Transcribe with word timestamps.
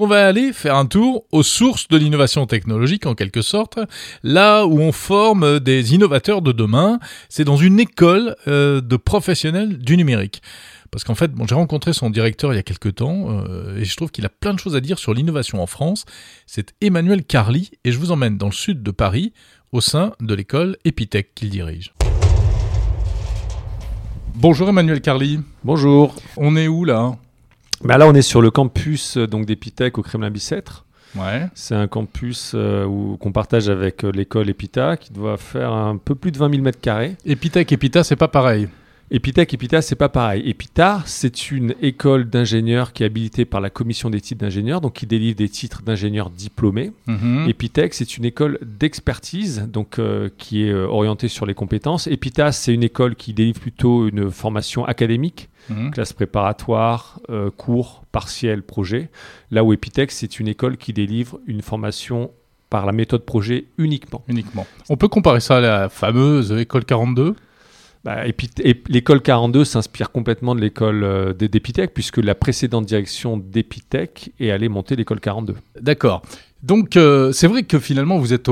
On 0.00 0.06
va 0.06 0.28
aller 0.28 0.52
faire 0.52 0.76
un 0.76 0.86
tour 0.86 1.24
aux 1.32 1.42
sources 1.42 1.88
de 1.88 1.96
l'innovation 1.96 2.46
technologique 2.46 3.04
en 3.04 3.16
quelque 3.16 3.42
sorte, 3.42 3.80
là 4.22 4.64
où 4.64 4.78
on 4.78 4.92
forme 4.92 5.58
des 5.58 5.92
innovateurs 5.92 6.40
de 6.40 6.52
demain, 6.52 7.00
c'est 7.28 7.42
dans 7.42 7.56
une 7.56 7.80
école 7.80 8.36
euh, 8.46 8.80
de 8.80 8.96
professionnels 8.96 9.76
du 9.76 9.96
numérique. 9.96 10.40
Parce 10.92 11.02
qu'en 11.02 11.16
fait, 11.16 11.32
bon, 11.32 11.48
j'ai 11.48 11.56
rencontré 11.56 11.92
son 11.92 12.10
directeur 12.10 12.52
il 12.52 12.56
y 12.56 12.60
a 12.60 12.62
quelques 12.62 12.94
temps 12.94 13.26
euh, 13.28 13.76
et 13.76 13.84
je 13.84 13.96
trouve 13.96 14.12
qu'il 14.12 14.24
a 14.24 14.28
plein 14.28 14.54
de 14.54 14.60
choses 14.60 14.76
à 14.76 14.80
dire 14.80 15.00
sur 15.00 15.14
l'innovation 15.14 15.60
en 15.60 15.66
France. 15.66 16.04
C'est 16.46 16.74
Emmanuel 16.80 17.24
Carly 17.24 17.72
et 17.84 17.90
je 17.90 17.98
vous 17.98 18.12
emmène 18.12 18.38
dans 18.38 18.46
le 18.46 18.52
sud 18.52 18.84
de 18.84 18.92
Paris 18.92 19.32
au 19.72 19.80
sein 19.80 20.12
de 20.20 20.32
l'école 20.32 20.76
Epitech 20.84 21.34
qu'il 21.34 21.50
dirige. 21.50 21.92
Bonjour 24.36 24.68
Emmanuel 24.68 25.00
Carly. 25.00 25.40
Bonjour. 25.64 26.14
On 26.36 26.54
est 26.54 26.68
où 26.68 26.84
là? 26.84 27.16
Bah 27.82 27.98
Là, 27.98 28.06
on 28.06 28.14
est 28.14 28.22
sur 28.22 28.40
le 28.40 28.50
campus 28.50 29.16
euh, 29.16 29.26
donc 29.26 29.46
d'Epitech 29.46 29.98
au 29.98 30.02
Kremlin-Bicêtre. 30.02 30.84
Ouais. 31.16 31.46
C'est 31.54 31.74
un 31.74 31.86
campus 31.86 32.52
euh, 32.54 32.84
où, 32.84 33.16
qu'on 33.16 33.32
partage 33.32 33.68
avec 33.68 34.04
euh, 34.04 34.10
l'école 34.10 34.50
Epita 34.50 34.96
qui 34.96 35.12
doit 35.12 35.36
faire 35.36 35.72
un 35.72 35.96
peu 35.96 36.14
plus 36.14 36.32
de 36.32 36.38
20 36.38 36.50
000 36.50 36.62
mètres 36.62 36.80
carrés. 36.80 37.16
Epitech, 37.24 37.72
Epita, 37.72 38.04
c'est 38.04 38.16
pas 38.16 38.28
pareil. 38.28 38.68
Epitech, 39.10 39.54
Epita, 39.54 39.80
c'est 39.80 39.96
pas 39.96 40.10
pareil. 40.10 40.42
Epita, 40.48 41.02
c'est 41.06 41.50
une 41.50 41.74
école 41.80 42.28
d'ingénieurs 42.28 42.92
qui 42.92 43.02
est 43.02 43.06
habilitée 43.06 43.46
par 43.46 43.62
la 43.62 43.70
commission 43.70 44.10
des 44.10 44.20
titres 44.20 44.42
d'ingénieurs, 44.42 44.82
donc 44.82 44.92
qui 44.94 45.06
délivre 45.06 45.34
des 45.36 45.48
titres 45.48 45.80
d'ingénieurs 45.82 46.28
diplômés. 46.28 46.92
Mhm. 47.06 47.46
Epitech, 47.48 47.94
c'est 47.94 48.18
une 48.18 48.26
école 48.26 48.58
d'expertise, 48.62 49.66
donc 49.72 49.98
euh, 49.98 50.28
qui 50.36 50.64
est 50.64 50.70
euh, 50.72 50.86
orientée 50.86 51.28
sur 51.28 51.46
les 51.46 51.54
compétences. 51.54 52.06
Epita, 52.06 52.52
c'est 52.52 52.74
une 52.74 52.82
école 52.82 53.16
qui 53.16 53.32
délivre 53.32 53.58
plutôt 53.60 54.06
une 54.08 54.30
formation 54.30 54.84
académique, 54.84 55.48
Mhm. 55.70 55.90
classe 55.90 56.12
préparatoire, 56.12 57.18
euh, 57.30 57.50
cours, 57.50 58.04
partiel, 58.12 58.62
projet. 58.62 59.08
Là 59.50 59.64
où 59.64 59.72
Epitech, 59.72 60.10
c'est 60.10 60.38
une 60.38 60.48
école 60.48 60.76
qui 60.76 60.92
délivre 60.92 61.38
une 61.46 61.62
formation 61.62 62.30
par 62.68 62.84
la 62.84 62.92
méthode 62.92 63.22
projet 63.24 63.64
uniquement. 63.78 64.22
Uniquement. 64.28 64.66
On 64.90 64.96
peut 64.98 65.08
comparer 65.08 65.40
ça 65.40 65.56
à 65.56 65.60
la 65.60 65.88
fameuse 65.88 66.52
école 66.52 66.84
42 66.84 67.34
Bah, 68.04 68.24
l'école 68.88 69.22
42 69.22 69.64
s'inspire 69.64 70.10
complètement 70.10 70.54
de 70.54 70.60
l'école 70.60 71.04
euh, 71.04 71.32
d'Epitech, 71.32 71.92
puisque 71.92 72.18
la 72.18 72.34
précédente 72.34 72.86
direction 72.86 73.36
d'Epitech 73.36 74.32
est 74.38 74.50
allée 74.50 74.68
monter 74.68 74.96
l'école 74.96 75.20
42. 75.20 75.54
D'accord. 75.80 76.22
Donc 76.62 76.96
euh, 76.96 77.30
c'est 77.30 77.46
vrai 77.46 77.62
que 77.62 77.78
finalement 77.78 78.18
vous 78.18 78.32
êtes 78.32 78.48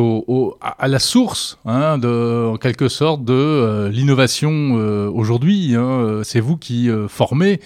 à 0.61 0.87
la 0.87 0.99
source, 1.01 1.59
hein, 1.65 2.01
en 2.05 2.57
quelque 2.57 2.89
sorte, 2.89 3.25
de 3.25 3.33
euh, 3.33 3.89
l'innovation 3.89 4.79
euh, 4.79 5.11
aujourd'hui. 5.11 5.75
hein. 5.75 6.21
C'est 6.23 6.39
vous 6.39 6.57
qui 6.57 6.89
formez 7.09 7.61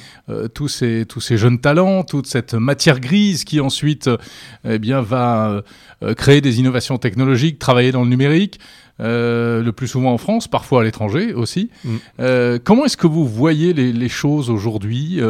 tous 0.55 0.69
ces 0.69 1.07
jeunes 1.37 1.61
talents, 1.61 2.05
toute 2.05 2.27
cette 2.27 2.55
matière 2.55 3.01
grise 3.01 3.45
qui 3.45 3.61
ensuite, 3.61 4.09
eh 4.65 4.79
va 4.79 5.63
créer 6.17 6.41
des 6.41 6.59
innovations 6.59 6.97
technologiques, 6.99 7.59
travailler 7.59 7.93
dans 7.93 8.03
le 8.03 8.09
numérique. 8.09 8.59
Euh, 9.01 9.63
le 9.63 9.73
plus 9.73 9.89
souvent 9.89 10.13
en 10.13 10.19
France, 10.19 10.47
parfois 10.49 10.83
à 10.83 10.85
l'étranger 10.85 11.33
aussi. 11.35 11.71
Mm. 11.85 11.97
Euh, 12.21 12.59
comment 12.63 12.85
est-ce 12.85 12.97
que 12.97 13.07
vous 13.07 13.27
voyez 13.27 13.73
les, 13.73 13.93
les 13.93 14.09
choses 14.09 14.51
aujourd'hui 14.51 15.21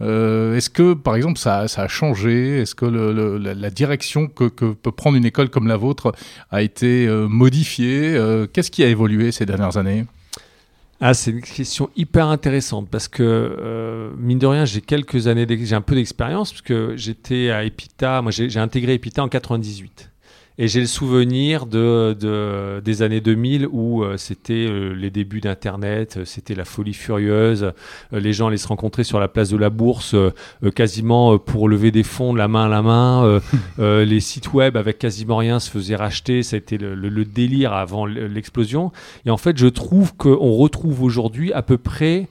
Euh, 0.00 0.56
Est-ce 0.56 0.70
que, 0.70 0.94
par 0.94 1.16
exemple, 1.16 1.38
ça, 1.38 1.66
ça 1.68 1.82
a 1.82 1.88
changé? 1.88 2.58
Est-ce 2.60 2.74
que 2.74 2.86
le- 2.86 3.12
le- 3.12 3.38
la, 3.38 3.54
la 3.54 3.70
direction 3.70 4.28
que, 4.28 4.44
que 4.44 4.66
peut 4.72 4.92
prendre 4.92 5.16
une 5.16 5.24
école 5.24 5.50
comme 5.50 5.66
la 5.66 5.76
vôtre 5.76 6.12
a 6.50 6.62
été 6.62 7.06
modifiée? 7.08 8.16
Qu'est-ce 8.52 8.70
qui 8.70 8.84
a 8.84 8.88
évolué 8.88 9.32
ces 9.32 9.46
dernières 9.46 9.76
années? 9.76 10.04
Ah, 11.00 11.14
c'est 11.14 11.30
une 11.30 11.42
question 11.42 11.90
hyper 11.96 12.26
intéressante 12.26 12.88
parce 12.90 13.06
que, 13.06 13.22
euh, 13.22 14.10
mine 14.18 14.40
de 14.40 14.46
rien, 14.46 14.64
j'ai 14.64 14.80
quelques 14.80 15.28
années, 15.28 15.46
j'ai 15.48 15.74
un 15.76 15.80
peu 15.80 15.94
d'expérience 15.94 16.50
parce 16.50 16.62
que 16.62 16.94
j'étais 16.96 17.50
à 17.50 17.62
Epita, 17.64 18.20
moi 18.20 18.32
j'ai 18.32 18.50
j'ai 18.50 18.58
intégré 18.58 18.94
Epita 18.94 19.22
en 19.22 19.28
98. 19.28 20.10
Et 20.60 20.66
j'ai 20.66 20.80
le 20.80 20.86
souvenir 20.86 21.66
de, 21.66 22.16
de- 22.18 22.80
des 22.84 23.02
années 23.02 23.20
2000 23.20 23.68
où 23.70 24.02
euh, 24.02 24.16
c'était 24.16 24.66
euh, 24.68 24.92
les 24.92 25.08
débuts 25.08 25.40
d'Internet, 25.40 26.16
euh, 26.16 26.24
c'était 26.24 26.56
la 26.56 26.64
folie 26.64 26.94
furieuse, 26.94 27.72
les 28.10 28.32
gens 28.32 28.48
allaient 28.48 28.56
se 28.56 28.66
rencontrer 28.66 29.04
sur 29.04 29.20
la 29.20 29.28
place 29.28 29.50
de 29.50 29.56
la 29.56 29.70
bourse 29.70 30.16
quasiment 30.74 31.38
pour 31.38 31.68
lever 31.68 31.92
des 31.92 32.02
fonds 32.02 32.32
de 32.32 32.38
la 32.38 32.48
main 32.48 32.64
à 32.64 32.68
la 32.68 32.82
main, 32.82 33.40
les 33.78 34.18
sites 34.20 34.52
web 34.52 34.76
avec 34.76 34.98
quasiment 34.98 35.36
rien 35.36 35.60
se 35.60 35.70
faisaient 35.70 35.94
racheter, 35.96 36.42
ça 36.42 36.56
a 36.56 36.58
été 36.58 36.76
le, 36.76 36.94
le- 36.96 37.08
le 37.08 37.24
délire 37.24 37.72
avant 37.72 38.04
l'explosion. 38.06 38.90
Et 39.26 39.30
en 39.30 39.36
fait, 39.36 39.56
je 39.56 39.66
trouve 39.68 40.14
qu'on 40.16 40.52
retrouve 40.56 41.02
aujourd'hui 41.04 41.52
à 41.52 41.62
peu 41.62 41.78
près 41.78 42.28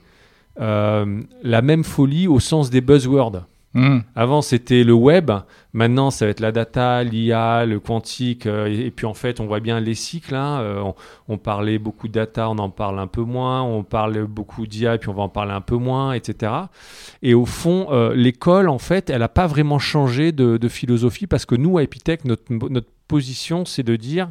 euh, 0.60 1.20
la 1.42 1.62
même 1.62 1.84
folie 1.84 2.26
au 2.28 2.40
sens 2.40 2.68
des 2.68 2.80
buzzwords. 2.82 3.42
Hmm. 3.74 3.98
Avant, 4.16 4.40
c'était 4.40 4.82
le 4.82 4.94
web. 4.94 5.30
Maintenant, 5.74 6.10
ça 6.10 6.24
va 6.24 6.30
être 6.30 6.40
la 6.40 6.52
data, 6.52 7.04
l'IA, 7.04 7.66
le 7.66 7.80
quantique. 7.80 8.46
euh, 8.46 8.66
et, 8.66 8.90
puis, 8.90 9.04
en 9.04 9.12
fait, 9.12 9.40
on 9.40 9.46
voit 9.46 9.60
bien 9.60 9.78
les 9.78 9.94
cycles. 9.94 10.34
hein. 10.34 10.60
Euh, 10.60 10.92
on, 11.28 11.36
parlait 11.36 11.78
beaucoup 11.78 12.08
de 12.08 12.12
data, 12.12 12.48
on 12.48 12.58
en 12.58 12.70
parle 12.70 12.98
un 12.98 13.06
peu 13.06 13.22
moins. 13.22 13.62
On 13.62 13.84
parle 13.84 14.26
beaucoup 14.26 14.66
d'IA, 14.66 14.94
et 14.94 14.98
puis 14.98 15.10
on 15.10 15.14
va 15.14 15.22
en 15.22 15.28
parler 15.28 15.52
un 15.52 15.60
peu 15.60 15.76
moins, 15.76 16.14
etc. 16.14 16.52
Et 17.22 17.34
au 17.34 17.44
fond, 17.44 17.88
euh, 17.90 18.14
l'école, 18.14 18.68
en 18.68 18.78
fait, 18.78 19.10
elle 19.10 19.20
n'a 19.20 19.28
pas 19.28 19.46
vraiment 19.46 19.78
changé 19.78 20.32
de, 20.32 20.56
de 20.56 20.68
philosophie 20.68 21.26
parce 21.26 21.44
que 21.44 21.54
nous, 21.54 21.76
à 21.78 21.82
Epitech, 21.82 22.24
notre, 22.24 22.44
notre 22.50 22.88
position, 23.06 23.64
c'est 23.64 23.82
de 23.82 23.96
dire 23.96 24.30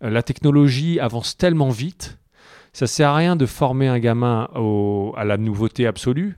la 0.00 0.22
technologie 0.22 1.00
avance 1.00 1.36
tellement 1.36 1.70
vite. 1.70 2.18
Ça 2.74 2.88
sert 2.88 3.10
à 3.10 3.14
rien 3.14 3.36
de 3.36 3.46
former 3.46 3.86
un 3.86 4.00
gamin 4.00 4.48
à 5.16 5.24
la 5.24 5.36
nouveauté 5.36 5.86
absolue. 5.86 6.36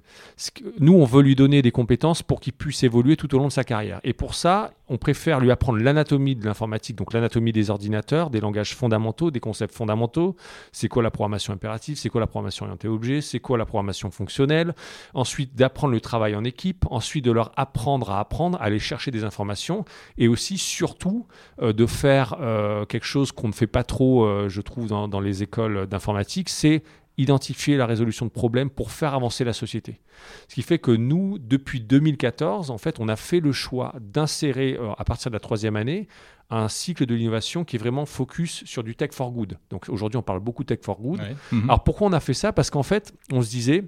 Nous, 0.79 0.93
on 0.93 1.07
veut 1.07 1.23
lui 1.23 1.35
donner 1.35 1.63
des 1.63 1.71
compétences 1.71 2.23
pour 2.23 2.41
qu'il 2.41 2.53
puisse 2.53 2.83
évoluer 2.83 3.17
tout 3.17 3.35
au 3.35 3.39
long 3.39 3.47
de 3.47 3.53
sa 3.53 3.65
carrière. 3.65 4.01
Et 4.05 4.13
pour 4.13 4.35
ça, 4.35 4.73
on 4.89 4.99
préfère 4.99 5.41
lui 5.41 5.51
apprendre 5.51 5.79
l'anatomie 5.79 6.37
de 6.37 6.45
l'informatique, 6.45 6.97
donc 6.97 7.13
l'anatomie 7.13 7.53
des 7.53 7.71
ordinateurs, 7.71 8.31
des 8.31 8.41
langages 8.41 8.75
fondamentaux, 8.75 9.31
des 9.31 9.41
concepts 9.41 9.75
fondamentaux. 9.75 10.37
C'est 10.73 10.89
quoi 10.89 11.03
la 11.03 11.11
programmation 11.11 11.53
impérative? 11.53 11.97
C'est 11.97 12.09
quoi 12.09 12.21
la 12.21 12.27
programmation 12.27 12.67
orientée 12.67 12.89
objet? 12.89 13.21
C'est 13.21 13.41
quoi 13.41 13.59
la 13.59 13.67
programmation 13.67 14.11
fonctionnelle? 14.11 14.75
Ensuite, 15.15 15.57
d'apprendre 15.57 15.93
le 15.93 16.01
travail 16.01 16.37
en 16.37 16.45
équipe. 16.45 16.85
Ensuite, 16.91 17.25
de 17.25 17.33
leur 17.33 17.53
apprendre 17.57 18.11
à 18.11 18.21
apprendre, 18.21 18.61
à 18.61 18.65
aller 18.65 18.79
chercher 18.79 19.11
des 19.11 19.25
informations. 19.25 19.85
Et 20.19 20.29
aussi, 20.29 20.59
surtout, 20.59 21.27
euh, 21.61 21.73
de 21.73 21.87
faire 21.87 22.37
euh, 22.41 22.85
quelque 22.85 23.07
chose 23.07 23.33
qu'on 23.33 23.49
ne 23.49 23.53
fait 23.53 23.67
pas 23.67 23.85
trop, 23.85 24.25
euh, 24.25 24.49
je 24.49 24.61
trouve, 24.61 24.87
dans, 24.89 25.09
dans 25.09 25.21
les 25.21 25.43
écoles 25.43 25.87
d'informatique, 25.87 26.49
c'est 26.49 26.83
identifier 27.19 27.77
la 27.77 27.87
résolution 27.87 28.27
de 28.27 28.31
problèmes 28.31 28.71
pour 28.71 28.91
faire 28.91 29.15
avancer 29.15 29.45
la 29.45 29.53
société. 29.53 30.01
Ce 30.49 30.55
qui 30.55 30.63
fait 30.63 30.79
que 30.79 30.91
nous, 30.91 31.39
depuis 31.39 31.81
2014, 31.81 32.71
en 32.71 32.79
fait, 32.79 33.01
on 33.01 33.09
a 33.09 33.17
fait 33.17 33.41
le 33.41 33.53
choix 33.53 33.95
d'insérer, 34.01 34.77
euh, 34.79 34.93
à 34.99 35.05
partir 35.05 35.31
de 35.31 35.37
la 35.37 35.41
troisième 35.41 35.77
année, 35.77 36.09
un 36.51 36.69
cycle 36.69 37.07
de 37.07 37.15
l'innovation 37.15 37.65
qui 37.65 37.77
est 37.77 37.79
vraiment 37.79 38.07
focus 38.07 38.65
sur 38.65 38.85
du 38.85 38.95
tech 38.95 39.11
for 39.13 39.33
good. 39.33 39.59
Donc 39.71 39.89
aujourd'hui, 39.89 40.17
on 40.17 40.23
parle 40.23 40.41
beaucoup 40.41 40.65
tech 40.65 40.81
for 40.83 41.01
good. 41.01 41.19
Ouais. 41.19 41.37
Mhm. 41.53 41.65
Alors 41.65 41.83
pourquoi 41.83 42.07
on 42.09 42.13
a 42.13 42.21
fait 42.21 42.35
ça? 42.35 42.53
Parce 42.53 42.71
qu'en 42.71 42.83
fait, 42.85 43.15
on 43.33 43.43
se 43.43 43.51
disait, 43.51 43.85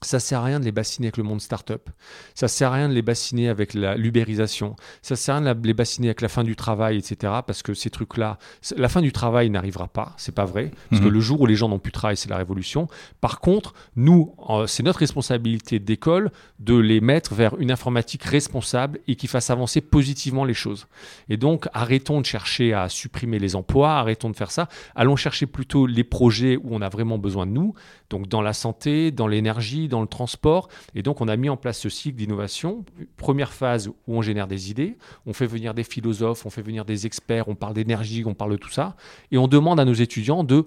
ça 0.00 0.20
sert 0.20 0.40
à 0.40 0.44
rien 0.44 0.60
de 0.60 0.64
les 0.64 0.70
bassiner 0.72 1.08
avec 1.08 1.16
le 1.16 1.24
monde 1.24 1.40
startup. 1.40 1.90
Ça 2.34 2.46
sert 2.46 2.70
à 2.70 2.76
rien 2.76 2.88
de 2.88 2.94
les 2.94 3.02
bassiner 3.02 3.48
avec 3.48 3.74
la 3.74 3.96
l'ubérisation. 3.96 4.76
Ça 5.02 5.16
sert 5.16 5.34
à 5.34 5.38
rien 5.40 5.54
de 5.54 5.66
les 5.66 5.74
bassiner 5.74 6.08
avec 6.08 6.20
la 6.20 6.28
fin 6.28 6.44
du 6.44 6.54
travail, 6.54 6.96
etc. 6.98 7.32
Parce 7.46 7.62
que 7.62 7.74
ces 7.74 7.90
trucs-là, 7.90 8.38
la 8.76 8.88
fin 8.88 9.00
du 9.02 9.10
travail 9.10 9.50
n'arrivera 9.50 9.88
pas. 9.88 10.14
C'est 10.16 10.34
pas 10.34 10.44
vrai. 10.44 10.70
Parce 10.90 11.02
que 11.02 11.06
Mhm. 11.08 11.12
le 11.14 11.20
jour 11.20 11.40
où 11.40 11.46
les 11.46 11.56
gens 11.56 11.68
n'ont 11.68 11.80
plus 11.80 11.90
de 11.90 11.94
travail, 11.98 12.16
c'est 12.16 12.30
la 12.30 12.36
révolution. 12.36 12.86
Par 13.20 13.40
contre, 13.40 13.74
nous, 13.96 14.34
c'est 14.66 14.84
notre 14.84 15.00
responsabilité 15.00 15.78
d'école 15.80 16.30
de 16.60 16.76
les 16.76 17.00
mettre 17.00 17.34
vers 17.34 17.58
une 17.58 17.72
informatique 17.72 18.22
responsable 18.22 19.00
et 19.08 19.16
qui 19.16 19.26
fasse 19.26 19.50
avancer 19.50 19.80
positivement 19.80 20.44
les 20.44 20.54
choses. 20.54 20.86
Et 21.28 21.36
donc, 21.36 21.66
arrêtons 21.72 22.20
de 22.20 22.26
chercher 22.26 22.72
à 22.72 22.88
supprimer 22.88 23.38
les 23.40 23.56
emplois, 23.56 23.94
arrêtons 23.98 24.30
de 24.30 24.36
faire 24.36 24.50
ça. 24.52 24.68
Allons 24.94 25.16
chercher 25.16 25.46
plutôt 25.46 25.86
les 25.86 26.04
projets 26.04 26.56
où 26.56 26.68
on 26.70 26.82
a 26.82 26.88
vraiment 26.88 27.18
besoin 27.18 27.46
de 27.46 27.52
nous, 27.52 27.74
donc 28.10 28.28
dans 28.28 28.42
la 28.42 28.52
santé, 28.52 29.10
dans 29.10 29.26
l'énergie, 29.26 29.87
dans 29.88 30.00
le 30.00 30.06
transport. 30.06 30.68
Et 30.94 31.02
donc, 31.02 31.20
on 31.20 31.28
a 31.28 31.36
mis 31.36 31.48
en 31.48 31.56
place 31.56 31.78
ce 31.78 31.88
cycle 31.88 32.16
d'innovation. 32.16 32.84
Première 33.16 33.52
phase 33.52 33.88
où 33.88 33.94
on 34.06 34.22
génère 34.22 34.46
des 34.46 34.70
idées, 34.70 34.96
on 35.26 35.32
fait 35.32 35.46
venir 35.46 35.74
des 35.74 35.84
philosophes, 35.84 36.46
on 36.46 36.50
fait 36.50 36.62
venir 36.62 36.84
des 36.84 37.06
experts, 37.06 37.48
on 37.48 37.54
parle 37.54 37.74
d'énergie, 37.74 38.22
on 38.26 38.34
parle 38.34 38.52
de 38.52 38.56
tout 38.56 38.70
ça. 38.70 38.96
Et 39.30 39.38
on 39.38 39.48
demande 39.48 39.80
à 39.80 39.84
nos 39.84 39.94
étudiants 39.94 40.44
de 40.44 40.66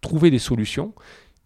trouver 0.00 0.30
des 0.30 0.38
solutions. 0.38 0.94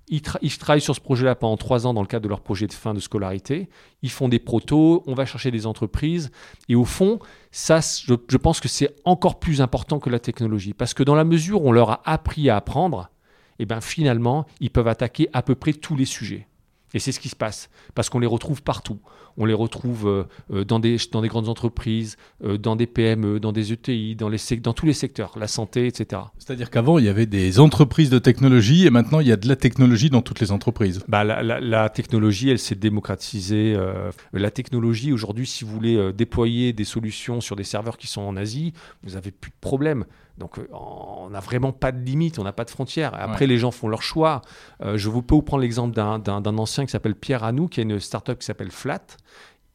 Ils, 0.08 0.20
tra- 0.20 0.38
ils 0.42 0.56
travaillent 0.58 0.80
sur 0.80 0.94
ce 0.94 1.00
projet-là 1.00 1.34
pendant 1.34 1.56
trois 1.56 1.86
ans 1.86 1.94
dans 1.94 2.02
le 2.02 2.06
cadre 2.06 2.24
de 2.24 2.28
leur 2.28 2.40
projet 2.40 2.66
de 2.66 2.72
fin 2.72 2.92
de 2.92 3.00
scolarité. 3.00 3.68
Ils 4.02 4.10
font 4.10 4.28
des 4.28 4.40
protos, 4.40 5.02
on 5.06 5.14
va 5.14 5.24
chercher 5.24 5.50
des 5.50 5.64
entreprises. 5.66 6.30
Et 6.68 6.74
au 6.74 6.84
fond, 6.84 7.18
ça, 7.50 7.80
je, 7.80 8.36
pense 8.36 8.60
que 8.60 8.68
c'est 8.68 8.94
encore 9.04 9.38
plus 9.38 9.60
important 9.60 10.00
que 10.00 10.10
la 10.10 10.18
technologie. 10.18 10.74
Parce 10.74 10.92
que 10.92 11.02
dans 11.02 11.14
la 11.14 11.24
mesure 11.24 11.64
où 11.64 11.68
on 11.68 11.72
leur 11.72 11.90
a 11.90 12.02
appris 12.04 12.50
à 12.50 12.56
apprendre, 12.56 13.10
eh 13.58 13.64
ben 13.64 13.80
finalement, 13.80 14.44
ils 14.60 14.70
peuvent 14.70 14.88
attaquer 14.88 15.28
à 15.32 15.42
peu 15.42 15.54
près 15.54 15.72
tous 15.72 15.96
les 15.96 16.04
sujets. 16.04 16.48
Et 16.94 16.98
c'est 16.98 17.12
ce 17.12 17.20
qui 17.20 17.28
se 17.28 17.36
passe, 17.36 17.70
parce 17.94 18.10
qu'on 18.10 18.18
les 18.18 18.26
retrouve 18.26 18.62
partout. 18.62 18.98
On 19.36 19.46
les 19.46 19.54
retrouve 19.54 20.06
euh, 20.06 20.24
euh, 20.52 20.64
dans, 20.64 20.78
des, 20.78 20.96
dans 21.10 21.22
des 21.22 21.28
grandes 21.28 21.48
entreprises, 21.48 22.16
euh, 22.44 22.58
dans 22.58 22.76
des 22.76 22.86
PME, 22.86 23.40
dans 23.40 23.52
des 23.52 23.72
ETI, 23.72 24.14
dans, 24.14 24.28
les 24.28 24.38
dans 24.60 24.74
tous 24.74 24.86
les 24.86 24.92
secteurs, 24.92 25.32
la 25.38 25.48
santé, 25.48 25.86
etc. 25.86 26.22
C'est-à-dire 26.38 26.70
qu'avant, 26.70 26.98
il 26.98 27.06
y 27.06 27.08
avait 27.08 27.26
des 27.26 27.58
entreprises 27.58 28.10
de 28.10 28.18
technologie 28.18 28.86
et 28.86 28.90
maintenant, 28.90 29.20
il 29.20 29.28
y 29.28 29.32
a 29.32 29.36
de 29.36 29.48
la 29.48 29.56
technologie 29.56 30.10
dans 30.10 30.22
toutes 30.22 30.40
les 30.40 30.52
entreprises. 30.52 31.02
Bah, 31.08 31.24
la, 31.24 31.42
la, 31.42 31.88
technologie, 31.88 32.50
elle 32.50 32.58
s'est 32.58 32.74
démocratisée. 32.74 33.76
la 34.32 34.50
technologie, 34.50 35.12
aujourd'hui, 35.12 35.46
si 35.46 35.64
vous 35.64 35.72
voulez 35.72 36.12
déployer 36.12 36.72
des 36.72 36.84
solutions 36.84 37.40
sur 37.40 37.56
des 37.56 37.64
serveurs 37.64 37.96
qui 37.96 38.06
sont 38.06 38.22
en 38.22 38.36
Asie, 38.36 38.72
vous 39.02 39.14
n'avez 39.14 39.30
plus 39.30 39.50
de 39.50 39.56
problème. 39.60 40.04
Donc 40.38 40.58
on 40.72 41.28
n'a 41.30 41.40
vraiment 41.40 41.72
pas 41.72 41.92
de 41.92 41.98
limite, 41.98 42.38
on 42.38 42.44
n'a 42.44 42.52
pas 42.52 42.64
de 42.64 42.70
frontières. 42.70 43.12
Après, 43.14 43.46
les 43.46 43.58
gens 43.58 43.70
font 43.70 43.88
leur 43.88 44.02
choix. 44.02 44.42
je 44.82 45.08
vous 45.08 45.22
peux 45.22 45.34
vous 45.34 45.42
prendre 45.42 45.62
l'exemple 45.62 45.94
d'un 45.94 46.58
ancien 46.58 46.84
qui 46.86 46.90
s'appelle 46.90 47.14
Pierre 47.14 47.44
Anou, 47.44 47.68
qui 47.68 47.80
a 47.80 47.82
une 47.82 48.00
startup 48.00 48.38
qui 48.38 48.46
s'appelle 48.46 48.70
Flat 48.70 49.02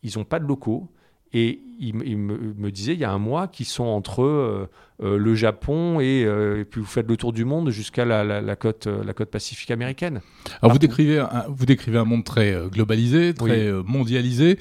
ils 0.03 0.17
n'ont 0.17 0.25
pas 0.25 0.39
de 0.39 0.45
locaux. 0.45 0.91
Et 1.33 1.61
il, 1.77 1.93
me, 1.93 2.71
disait 2.71 2.93
il 2.93 2.99
y 2.99 3.03
a 3.03 3.11
un 3.11 3.17
mois 3.17 3.49
qu'ils 3.49 3.65
sont 3.65 3.83
entre 3.83 4.23
euh, 4.23 4.69
euh, 5.03 5.17
le 5.17 5.35
Japon 5.35 5.99
et, 5.99 6.23
euh, 6.23 6.61
et, 6.61 6.65
puis 6.65 6.79
vous 6.79 6.87
faites 6.87 7.07
le 7.07 7.17
tour 7.17 7.33
du 7.33 7.43
monde 7.43 7.69
jusqu'à 7.69 8.05
la, 8.05 8.55
côte, 8.55 8.87
la 8.87 9.13
côte 9.13 9.29
pacifique 9.29 9.69
américaine. 9.69 10.21
Alors 10.61 10.71
vous 10.71 10.79
décrivez, 10.79 11.19
un, 11.19 11.43
vous 11.49 11.65
décrivez 11.65 11.97
un 11.97 12.05
monde 12.05 12.23
très 12.23 12.57
globalisé, 12.71 13.33
très 13.33 13.69
mondialisé, 13.85 14.57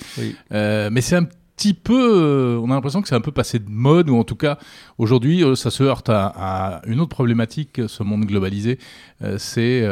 mais 0.50 1.00
c'est 1.00 1.16
un 1.16 1.24
petit 1.24 1.38
peu, 1.72 1.94
euh, 1.94 2.60
on 2.62 2.70
a 2.70 2.74
l'impression 2.74 3.02
que 3.02 3.08
c'est 3.08 3.14
un 3.14 3.20
peu 3.20 3.32
passé 3.32 3.58
de 3.58 3.68
mode, 3.68 4.10
ou 4.10 4.16
en 4.16 4.24
tout 4.24 4.36
cas, 4.36 4.58
aujourd'hui, 4.98 5.42
euh, 5.42 5.54
ça 5.54 5.70
se 5.70 5.82
heurte 5.82 6.08
à, 6.10 6.82
une 6.86 7.00
autre 7.00 7.10
problématique, 7.10 7.80
ce 7.86 8.02
monde 8.02 8.24
globalisé. 8.26 8.78
Euh, 9.22 9.38
c'est, 9.38 9.82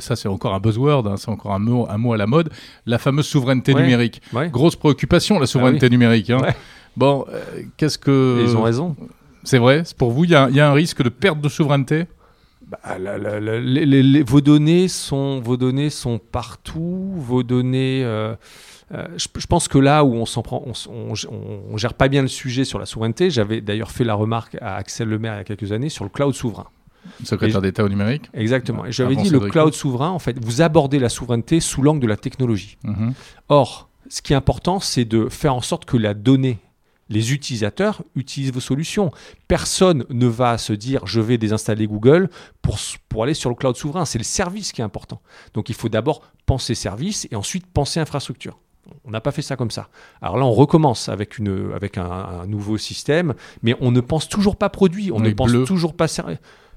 ça, 0.00 0.16
c'est 0.16 0.28
encore 0.28 0.54
un 0.54 0.60
buzzword, 0.60 1.06
hein, 1.06 1.16
c'est 1.16 1.30
encore 1.30 1.52
un 1.52 1.58
mot, 1.58 1.86
un 1.88 1.98
mot 1.98 2.12
à 2.12 2.16
la 2.16 2.26
mode, 2.26 2.50
la 2.86 2.98
fameuse 2.98 3.26
souveraineté 3.26 3.74
numérique. 3.74 4.22
Grosse 4.50 4.76
préoccupation, 4.76 5.38
la 5.38 5.46
souveraineté 5.46 5.86
ah 5.86 5.90
numérique. 5.90 6.30
Hein. 6.30 6.42
Bon, 6.96 7.24
qu'est-ce 7.76 7.98
que. 7.98 8.44
Ils 8.46 8.56
ont 8.56 8.62
raison. 8.62 8.96
C'est 9.44 9.58
vrai, 9.58 9.82
pour 9.98 10.12
vous, 10.12 10.24
il 10.24 10.30
y, 10.30 10.34
y, 10.34 10.60
a 10.60 10.70
un 10.70 10.72
risque 10.72 11.02
de 11.02 11.08
perte 11.08 11.40
de 11.40 11.48
souveraineté? 11.48 12.06
Bah, 12.72 12.96
vos, 14.26 14.40
données 14.40 14.88
sont, 14.88 15.40
vos 15.40 15.56
données 15.56 15.90
sont 15.90 16.18
partout, 16.18 17.12
vos 17.16 17.42
données. 17.42 18.02
Euh, 18.04 18.34
je, 19.16 19.46
pense 19.46 19.68
que 19.68 19.78
là 19.78 20.04
où 20.04 20.14
on 20.14 20.26
s'en 20.26 20.42
prend, 20.42 20.64
on, 20.66 21.12
on, 21.70 21.76
gère 21.76 21.94
pas 21.94 22.08
bien 22.08 22.22
le 22.22 22.28
sujet 22.28 22.64
sur 22.64 22.78
la 22.78 22.86
souveraineté. 22.86 23.30
J'avais 23.30 23.60
d'ailleurs 23.60 23.90
fait 23.90 24.04
la 24.04 24.14
remarque 24.14 24.56
à 24.60 24.76
Axel 24.76 25.08
Lemaire 25.08 25.34
il 25.34 25.38
y 25.38 25.40
a 25.40 25.44
quelques 25.44 25.72
années 25.72 25.88
sur 25.88 26.04
le 26.04 26.10
cloud 26.10 26.34
souverain. 26.34 26.66
Secrétaire 27.24 27.60
d'État 27.60 27.84
au 27.84 27.88
numérique. 27.88 28.30
Exactement. 28.32 28.86
Et 28.86 28.92
j'avais 28.92 29.16
dit 29.16 29.30
le 29.30 29.40
cloud 29.40 29.74
souverain, 29.74 30.10
en 30.10 30.18
fait, 30.18 30.42
vous 30.42 30.62
abordez 30.62 30.98
la 30.98 31.08
souveraineté 31.08 31.60
sous 31.60 31.82
l'angle 31.82 32.00
de 32.00 32.06
la 32.06 32.16
technologie. 32.16 32.78
Mhm. 32.84 33.14
Or, 33.48 33.88
ce 34.08 34.22
qui 34.22 34.32
est 34.32 34.36
important, 34.36 34.80
c'est 34.80 35.04
de 35.04 35.28
faire 35.28 35.54
en 35.54 35.60
sorte 35.60 35.84
que 35.84 35.96
la 35.96 36.14
donnée 36.14 36.58
les 37.12 37.32
utilisateurs 37.32 38.02
utilisent 38.16 38.52
vos 38.52 38.60
solutions. 38.60 39.10
Personne 39.46 40.04
ne 40.08 40.26
va 40.26 40.58
se 40.58 40.72
dire 40.72 41.06
je 41.06 41.20
vais 41.20 41.38
désinstaller 41.38 41.86
Google 41.86 42.30
pour, 42.62 42.78
pour 43.08 43.22
aller 43.22 43.34
sur 43.34 43.50
le 43.50 43.56
cloud 43.56 43.76
souverain. 43.76 44.04
C'est 44.04 44.18
le 44.18 44.24
service 44.24 44.72
qui 44.72 44.80
est 44.80 44.84
important. 44.84 45.20
Donc 45.54 45.68
il 45.68 45.74
faut 45.74 45.88
d'abord 45.88 46.22
penser 46.46 46.74
service 46.74 47.28
et 47.30 47.36
ensuite 47.36 47.66
penser 47.66 48.00
infrastructure. 48.00 48.58
On 49.04 49.10
n'a 49.10 49.20
pas 49.20 49.30
fait 49.30 49.42
ça 49.42 49.56
comme 49.56 49.70
ça. 49.70 49.88
Alors 50.20 50.36
là, 50.36 50.44
on 50.44 50.52
recommence 50.52 51.08
avec, 51.08 51.38
une, 51.38 51.70
avec 51.74 51.98
un, 51.98 52.46
nouveau 52.46 52.78
système, 52.78 53.34
mais 53.62 53.76
on 53.80 53.92
ne 53.92 54.00
pense 54.00 54.28
toujours 54.28 54.56
pas 54.56 54.70
produit, 54.70 55.12
on, 55.12 55.20
ne 55.20 55.30
pense 55.30 55.52
toujours 55.66 55.94
pas 55.94 56.06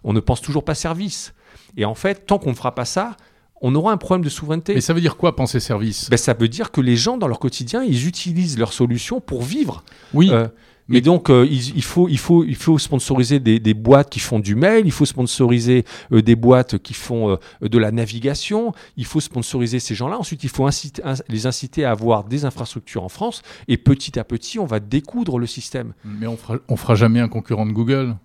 on 0.03 0.13
ne 0.13 0.19
pense 0.19 0.41
toujours 0.41 0.63
pas 0.63 0.75
service. 0.75 1.33
Et 1.77 1.85
en 1.85 1.95
fait, 1.95 2.27
tant 2.27 2.37
qu'on 2.37 2.51
ne 2.51 2.55
fera 2.55 2.75
pas 2.75 2.85
ça, 2.85 3.17
on 3.61 3.73
aura 3.75 3.91
un 3.91 3.97
problème 3.97 4.23
de 4.23 4.29
souveraineté. 4.29 4.75
Mais 4.75 4.81
ça 4.81 4.93
veut 4.93 5.01
dire 5.01 5.17
quoi 5.17 5.35
penser 5.35 5.59
service? 5.59 6.09
Ben, 6.09 6.17
Ça 6.17 6.33
veut 6.33 6.47
dire 6.47 6.71
que 6.71 6.81
les 6.81 6.95
gens, 6.95 7.17
dans 7.17 7.27
leur 7.27 7.39
quotidien, 7.39 7.83
ils 7.83 8.07
utilisent 8.07 8.57
leurs 8.57 8.73
solutions 8.73 9.21
pour 9.21 9.43
vivre. 9.43 9.83
Oui. 10.13 10.29
Euh, 10.31 10.47
mais 10.87 11.01
donc, 11.01 11.29
euh, 11.29 11.47
il, 11.49 11.83
faut, 11.83 12.07
il, 12.07 12.19
faut, 12.19 12.43
il 12.43 12.55
faut 12.55 12.77
sponsoriser 12.77 13.39
des, 13.39 13.73
boîtes 13.73 14.09
qui 14.09 14.19
font 14.19 14.39
du 14.39 14.55
mail, 14.55 14.85
il 14.85 14.91
faut 14.91 15.05
sponsoriser 15.05 15.83
euh, 16.11 16.21
des 16.21 16.35
boîtes 16.35 16.77
qui 16.77 16.93
font 16.93 17.31
euh, 17.31 17.67
de 17.67 17.77
la 17.77 17.91
navigation, 17.91 18.71
il 18.95 19.05
faut 19.05 19.19
sponsoriser 19.19 19.79
ces 19.79 19.95
gens-là. 19.95 20.19
Ensuite, 20.19 20.43
il 20.43 20.49
faut 20.49 20.67
inciter, 20.67 21.01
les 21.27 21.47
inciter 21.47 21.85
à 21.85 21.91
avoir 21.91 22.23
des 22.23 22.45
infrastructures 22.45 23.03
en 23.03 23.09
France. 23.09 23.41
Et 23.67 23.77
petit 23.77 24.19
à 24.19 24.23
petit, 24.23 24.59
on 24.59 24.65
va 24.65 24.79
découdre 24.79 25.39
le 25.39 25.47
système. 25.47 25.93
Mais 26.03 26.27
on 26.27 26.37
fera, 26.37 26.57
on 26.67 26.75
fera 26.75 26.95
jamais 26.95 27.19
un 27.19 27.29
concurrent 27.29 27.65
de 27.65 27.71
Google 27.71 28.15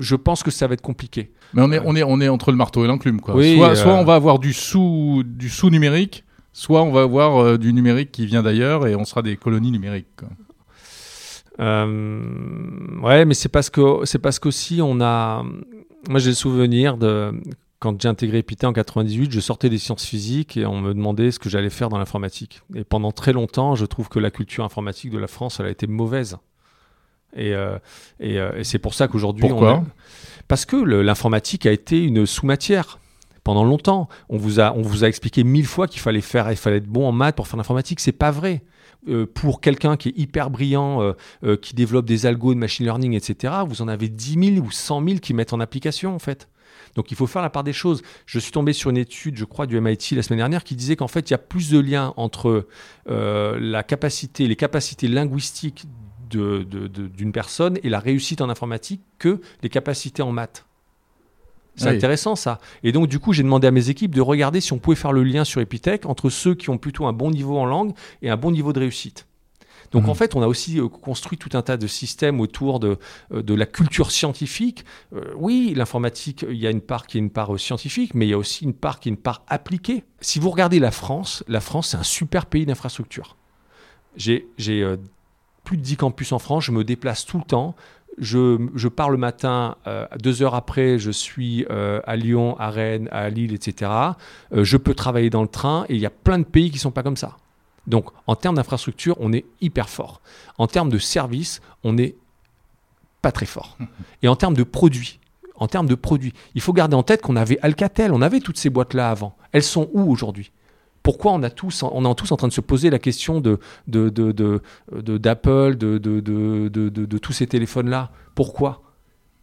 je 0.00 0.16
pense 0.16 0.42
que 0.42 0.50
ça 0.50 0.66
va 0.66 0.74
être 0.74 0.82
compliqué. 0.82 1.32
Mais 1.52 1.62
on 1.62 1.72
est, 1.72 1.80
on 1.84 1.96
est, 1.96 2.02
on 2.02 2.20
est 2.20 2.28
entre 2.28 2.50
le 2.50 2.56
marteau 2.56 2.84
et 2.84 2.88
l'enclume. 2.88 3.20
Quoi. 3.20 3.34
soit, 3.34 3.76
soit 3.76 3.94
on 3.94 4.04
va 4.04 4.14
avoir 4.14 4.38
du 4.38 4.52
sous, 4.52 5.22
du 5.24 5.48
sous 5.48 5.70
numérique, 5.70 6.24
soit 6.52 6.82
on 6.82 6.92
va 6.92 7.02
avoir 7.02 7.58
du 7.58 7.72
numérique 7.72 8.12
qui 8.12 8.26
vient 8.26 8.42
d'ailleurs 8.42 8.86
et 8.86 8.94
on 8.94 9.04
sera 9.04 9.22
des 9.22 9.36
colonies 9.36 9.70
numériques. 9.70 10.08
Quoi. 10.16 10.28
Euh, 11.60 13.00
ouais, 13.02 13.24
mais 13.24 13.34
c'est 13.34 13.48
parce 13.48 13.70
que 13.70 14.00
c'est 14.04 14.18
parce 14.18 14.38
qu'aussi 14.38 14.80
on 14.82 15.00
a. 15.00 15.44
Moi, 16.08 16.18
j'ai 16.18 16.30
le 16.30 16.34
souvenir 16.34 16.96
de 16.96 17.32
quand 17.78 18.00
j'ai 18.00 18.08
intégré 18.08 18.38
Epita 18.38 18.68
en 18.68 18.72
98, 18.72 19.30
je 19.30 19.40
sortais 19.40 19.68
des 19.68 19.78
sciences 19.78 20.04
physiques 20.04 20.56
et 20.56 20.66
on 20.66 20.80
me 20.80 20.94
demandait 20.94 21.30
ce 21.30 21.38
que 21.38 21.48
j'allais 21.48 21.70
faire 21.70 21.88
dans 21.88 21.98
l'informatique. 21.98 22.62
Et 22.74 22.84
pendant 22.84 23.12
très 23.12 23.32
longtemps, 23.32 23.74
je 23.74 23.84
trouve 23.84 24.08
que 24.08 24.18
la 24.18 24.30
culture 24.30 24.64
informatique 24.64 25.10
de 25.10 25.18
la 25.18 25.26
France, 25.26 25.60
elle 25.60 25.66
a 25.66 25.70
été 25.70 25.86
mauvaise. 25.86 26.38
Et, 27.36 27.54
euh, 27.54 27.78
euh, 28.22 28.58
et, 28.58 28.64
c'est 28.64 28.78
pour 28.78 28.94
ça 28.94 29.08
qu'aujourd'hui, 29.08 29.48
pourquoi 29.48 29.84
Parce 30.48 30.64
que 30.64 30.76
l'informatique 30.76 31.66
a 31.66 31.72
été 31.72 32.02
une 32.02 32.26
sous-matière 32.26 32.98
pendant 33.42 33.64
longtemps. 33.64 34.08
On 34.28 34.36
vous 34.36 34.60
a, 34.60 34.72
on 34.74 34.82
vous 34.82 35.04
a 35.04 35.08
expliqué 35.08 35.44
mille 35.44 35.66
fois 35.66 35.86
qu'il 35.86 36.00
fallait 36.00 36.20
faire, 36.20 36.50
il 36.50 36.56
fallait 36.56 36.78
être 36.78 36.88
bon 36.88 37.06
en 37.06 37.12
maths 37.12 37.36
pour 37.36 37.46
faire 37.46 37.56
l'informatique. 37.56 38.00
C'est 38.00 38.12
pas 38.12 38.30
vrai. 38.30 38.62
Euh, 39.06 39.26
pour 39.26 39.60
quelqu'un 39.60 39.96
qui 39.96 40.08
est 40.08 40.18
hyper 40.18 40.48
brillant, 40.48 41.02
euh, 41.02 41.12
euh, 41.44 41.56
qui 41.56 41.74
développe 41.74 42.06
des 42.06 42.24
algos 42.24 42.54
de 42.54 42.58
machine 42.58 42.86
learning, 42.86 43.12
etc., 43.12 43.52
vous 43.66 43.82
en 43.82 43.88
avez 43.88 44.08
10 44.08 44.54
000 44.56 44.66
ou 44.66 44.70
100 44.70 45.04
000 45.06 45.18
qui 45.18 45.34
mettent 45.34 45.52
en 45.52 45.60
application, 45.60 46.14
en 46.14 46.18
fait. 46.18 46.48
Donc 46.94 47.10
il 47.10 47.16
faut 47.16 47.26
faire 47.26 47.42
la 47.42 47.50
part 47.50 47.64
des 47.64 47.72
choses. 47.72 48.02
Je 48.24 48.38
suis 48.38 48.52
tombé 48.52 48.72
sur 48.72 48.88
une 48.88 48.96
étude, 48.96 49.36
je 49.36 49.44
crois, 49.44 49.66
du 49.66 49.78
MIT 49.78 50.12
la 50.12 50.22
semaine 50.22 50.38
dernière 50.38 50.64
qui 50.64 50.74
disait 50.74 50.96
qu'en 50.96 51.08
fait, 51.08 51.28
il 51.28 51.32
y 51.32 51.34
a 51.34 51.38
plus 51.38 51.70
de 51.70 51.78
liens 51.78 52.14
entre 52.16 52.66
la 53.06 53.82
capacité, 53.82 54.46
les 54.46 54.56
capacités 54.56 55.08
linguistiques 55.08 55.86
d'une 56.36 57.32
personne 57.32 57.78
et 57.82 57.88
la 57.88 57.98
réussite 57.98 58.40
en 58.40 58.48
informatique 58.48 59.00
que 59.18 59.40
les 59.62 59.68
capacités 59.68 60.22
en 60.22 60.32
maths. 60.32 60.66
C'est 61.76 61.88
intéressant 61.88 62.36
ça. 62.36 62.60
Et 62.82 62.92
donc 62.92 63.08
du 63.08 63.18
coup, 63.18 63.32
j'ai 63.32 63.42
demandé 63.42 63.66
à 63.66 63.70
mes 63.70 63.90
équipes 63.90 64.14
de 64.14 64.20
regarder 64.20 64.60
si 64.60 64.72
on 64.72 64.78
pouvait 64.78 64.96
faire 64.96 65.12
le 65.12 65.24
lien 65.24 65.44
sur 65.44 65.60
Epitech 65.60 66.06
entre 66.06 66.30
ceux 66.30 66.54
qui 66.54 66.70
ont 66.70 66.78
plutôt 66.78 67.06
un 67.06 67.12
bon 67.12 67.30
niveau 67.30 67.58
en 67.58 67.66
langue 67.66 67.92
et 68.22 68.30
un 68.30 68.36
bon 68.36 68.52
niveau 68.52 68.72
de 68.72 68.80
réussite. 68.80 69.26
Donc 69.90 70.04
mhm. 70.04 70.10
en 70.10 70.14
fait, 70.14 70.34
on 70.34 70.42
a 70.42 70.46
aussi 70.46 70.80
euh, 70.80 70.88
construit 70.88 71.38
tout 71.38 71.50
un 71.56 71.62
tas 71.62 71.76
de 71.76 71.86
systèmes 71.86 72.40
autour 72.40 72.80
de, 72.80 72.98
euh, 73.32 73.42
de 73.42 73.54
la 73.54 73.66
culture 73.66 74.10
scientifique. 74.10 74.84
Euh, 75.14 75.32
oui, 75.36 75.72
l'informatique, 75.76 76.44
il 76.48 76.56
y 76.56 76.66
a 76.66 76.70
une 76.70 76.80
part 76.80 77.06
qui 77.06 77.18
est 77.18 77.20
une 77.20 77.30
part 77.30 77.58
scientifique, 77.58 78.14
mais 78.14 78.26
il 78.26 78.30
y 78.30 78.34
a 78.34 78.38
aussi 78.38 78.64
une 78.64 78.74
part 78.74 78.98
qui 78.98 79.08
est 79.08 79.12
une 79.12 79.18
part 79.18 79.44
appliquée. 79.46 80.04
Si 80.20 80.38
vous 80.38 80.50
regardez 80.50 80.80
la 80.80 80.90
France, 80.90 81.44
la 81.48 81.60
France, 81.60 81.88
c'est 81.90 81.96
un 81.96 82.02
super 82.02 82.46
pays 82.46 82.66
d'infrastructure. 82.66 83.36
J'ai 84.16 84.46
plus 85.64 85.76
de 85.76 85.82
10 85.82 85.96
campus 85.96 86.32
en 86.32 86.38
France, 86.38 86.64
je 86.64 86.72
me 86.72 86.84
déplace 86.84 87.24
tout 87.24 87.38
le 87.38 87.44
temps 87.44 87.74
je, 88.18 88.88
pars 88.88 89.10
le 89.10 89.16
matin, 89.16 89.76
euh, 89.86 90.06
deux 90.18 90.42
heures 90.42 90.54
après, 90.54 90.98
je 90.98 91.10
suis 91.10 91.66
euh, 91.70 92.00
à 92.06 92.16
Lyon, 92.16 92.56
à 92.58 92.70
Rennes, 92.70 93.08
à 93.10 93.28
Lille, 93.30 93.54
etc. 93.54 93.90
Euh, 94.52 94.64
je 94.64 94.76
peux 94.76 94.94
travailler 94.94 95.30
dans 95.30 95.42
le 95.42 95.48
train 95.48 95.84
et 95.88 95.94
il 95.94 96.00
y 96.00 96.06
a 96.06 96.10
plein 96.10 96.38
de 96.38 96.44
pays 96.44 96.70
qui 96.70 96.76
ne 96.76 96.80
sont 96.80 96.90
pas 96.90 97.02
comme 97.02 97.16
ça. 97.16 97.36
Donc, 97.86 98.06
en 98.26 98.34
termes 98.34 98.56
d'infrastructure, 98.56 99.16
on 99.20 99.32
est 99.32 99.44
hyper 99.60 99.88
fort. 99.88 100.20
En 100.58 100.66
termes 100.66 100.88
de 100.88 100.98
services, 100.98 101.60
on 101.82 101.92
n'est 101.92 102.14
pas 103.20 103.32
très 103.32 103.46
fort. 103.46 103.76
Et 104.22 104.28
en 104.28 104.36
termes 104.36 104.54
de 104.54 104.62
produits, 104.62 105.18
en 105.56 105.68
termes 105.68 105.86
de 105.86 105.94
produits, 105.94 106.32
il 106.54 106.60
faut 106.60 106.72
garder 106.72 106.96
en 106.96 107.02
tête 107.02 107.20
qu'on 107.20 107.36
avait 107.36 107.58
Alcatel, 107.60 108.12
on 108.12 108.22
avait 108.22 108.40
toutes 108.40 108.58
ces 108.58 108.70
boîtes-là 108.70 109.10
avant. 109.10 109.36
Elles 109.52 109.62
sont 109.62 109.90
où 109.92 110.10
aujourd'hui? 110.10 110.50
Pourquoi 111.04 111.32
on, 111.32 111.42
a 111.42 111.50
tous, 111.50 111.82
on 111.84 112.10
est 112.10 112.14
tous 112.14 112.32
en 112.32 112.36
train 112.36 112.48
de 112.48 112.52
se 112.52 112.62
poser 112.62 112.88
la 112.88 112.98
question 112.98 113.40
de, 113.40 113.60
d'Apple, 113.86 115.76
de, 115.76 115.98
de, 115.98 117.18
tous 117.18 117.32
ces 117.32 117.46
téléphones-là 117.46 118.10
Pourquoi 118.34 118.80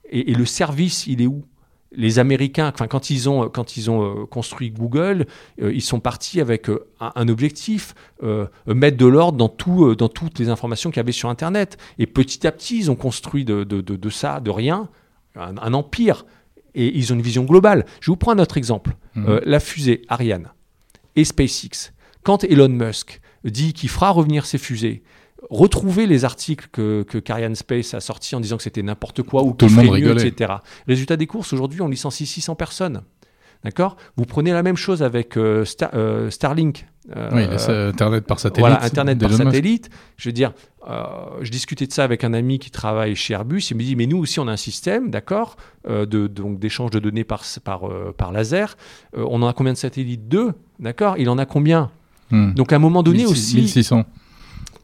et, 0.09 0.33
le 0.33 0.45
service, 0.45 1.05
il 1.07 1.21
est 1.21 1.27
où 1.27 1.45
les 1.93 2.19
Américains, 2.19 2.71
quand 2.71 3.09
ils 3.09 3.29
ont, 3.29 3.49
quand 3.49 3.77
ils 3.77 3.91
ont 3.91 4.01
euh, 4.01 4.25
construit 4.25 4.71
Google, 4.71 5.27
euh, 5.61 5.73
ils 5.73 5.81
sont 5.81 5.99
partis 5.99 6.39
avec 6.39 6.69
euh, 6.69 6.87
un, 6.99 7.27
objectif, 7.27 7.93
mettre 8.65 8.97
de 8.97 9.05
l'ordre 9.05 9.37
dans, 9.37 9.49
tout, 9.49 9.93
dans 9.95 10.09
toutes 10.09 10.39
les 10.39 10.49
informations 10.49 10.89
qu'il 10.89 10.97
y 10.97 11.01
avait 11.01 11.11
sur 11.11 11.29
Internet. 11.29 11.77
Et 11.99 12.07
petit 12.07 12.47
à 12.47 12.51
petit, 12.51 12.77
ils 12.77 12.89
ont 12.89 12.95
construit 12.95 13.45
de, 13.45 14.09
ça, 14.09 14.39
de 14.39 14.49
rien, 14.49 14.89
un, 15.35 15.73
empire. 15.73 16.25
Et 16.73 16.97
ils 16.97 17.11
ont 17.13 17.15
une 17.17 17.21
vision 17.21 17.43
globale. 17.43 17.85
Je 17.99 18.09
vous 18.09 18.17
prends 18.17 18.31
un 18.31 18.39
autre 18.39 18.57
exemple. 18.57 18.95
Mmh. 19.13 19.39
la 19.43 19.59
fusée 19.59 20.03
Ariane 20.07 20.49
et 21.15 21.25
SpaceX. 21.25 21.93
Quand 22.23 22.43
Elon 22.43 22.69
Musk 22.69 23.21
dit 23.43 23.73
qu'il 23.73 23.89
fera 23.89 24.11
revenir 24.11 24.45
ses 24.45 24.57
fusées, 24.57 25.03
retrouvez 25.49 26.05
les 26.07 26.25
articles 26.25 26.67
que, 26.71 27.03
que 27.03 27.55
Space 27.55 27.93
a 27.93 27.99
sortis 27.99 28.35
en 28.35 28.39
disant 28.39 28.57
que 28.57 28.63
c'était 28.63 28.83
n'importe 28.83 29.23
quoi 29.23 29.43
ou 29.43 29.53
tout 29.53 29.67
le 29.67 29.71
monde 29.71 29.97
etc. 29.97 30.53
Résultat 30.87 31.17
des 31.17 31.27
courses, 31.27 31.53
aujourd'hui, 31.53 31.81
on 31.81 31.87
licencie 31.87 32.25
600 32.25 32.55
personnes. 32.55 33.03
D'accord? 33.63 33.95
Vous 34.17 34.25
prenez 34.25 34.51
la 34.51 34.63
même 34.63 34.75
chose 34.75 35.03
avec 35.03 35.37
euh, 35.37 35.65
Star- 35.65 35.91
euh, 35.93 36.29
Starlink. 36.31 36.87
Euh, 37.15 37.29
Oui, 37.33 37.43
Internet 37.43 38.25
par 38.25 38.39
satellite. 38.39 38.59
voilà, 38.59 38.83
Internet 38.83 39.19
par 39.19 39.31
satellite. 39.31 39.89
Je 40.17 40.29
veux 40.29 40.33
dire, 40.33 40.53
je 40.87 41.49
discutais 41.51 41.85
de 41.87 41.91
ça 41.91 42.03
avec 42.03 42.23
un 42.23 42.33
ami 42.33 42.57
qui 42.59 42.71
travaille 42.71 43.15
chez 43.15 43.33
Airbus. 43.33 43.61
Il 43.71 43.77
me 43.77 43.83
dit, 43.83 43.95
mais 43.95 44.05
nous 44.07 44.17
aussi, 44.17 44.39
on 44.39 44.47
a 44.47 44.51
un 44.51 44.57
système, 44.57 45.09
d'accord, 45.11 45.57
de, 45.87 46.05
donc 46.27 46.59
d'échange 46.59 46.91
de 46.91 46.99
données 46.99 47.23
par, 47.23 47.43
par, 47.63 47.81
par 48.17 48.31
laser. 48.31 48.77
On 49.15 49.41
en 49.41 49.47
a 49.47 49.53
combien 49.53 49.73
de 49.73 49.77
satellites? 49.77 50.27
Deux, 50.27 50.53
d'accord? 50.79 51.17
Il 51.17 51.29
en 51.29 51.37
a 51.37 51.45
combien? 51.45 51.91
Hmm. 52.31 52.53
Donc 52.53 52.71
à 52.71 52.77
un 52.77 52.79
moment 52.79 53.03
donné 53.03 53.25
1600, 53.25 53.31
aussi, 53.31 53.55
1600. 53.57 54.05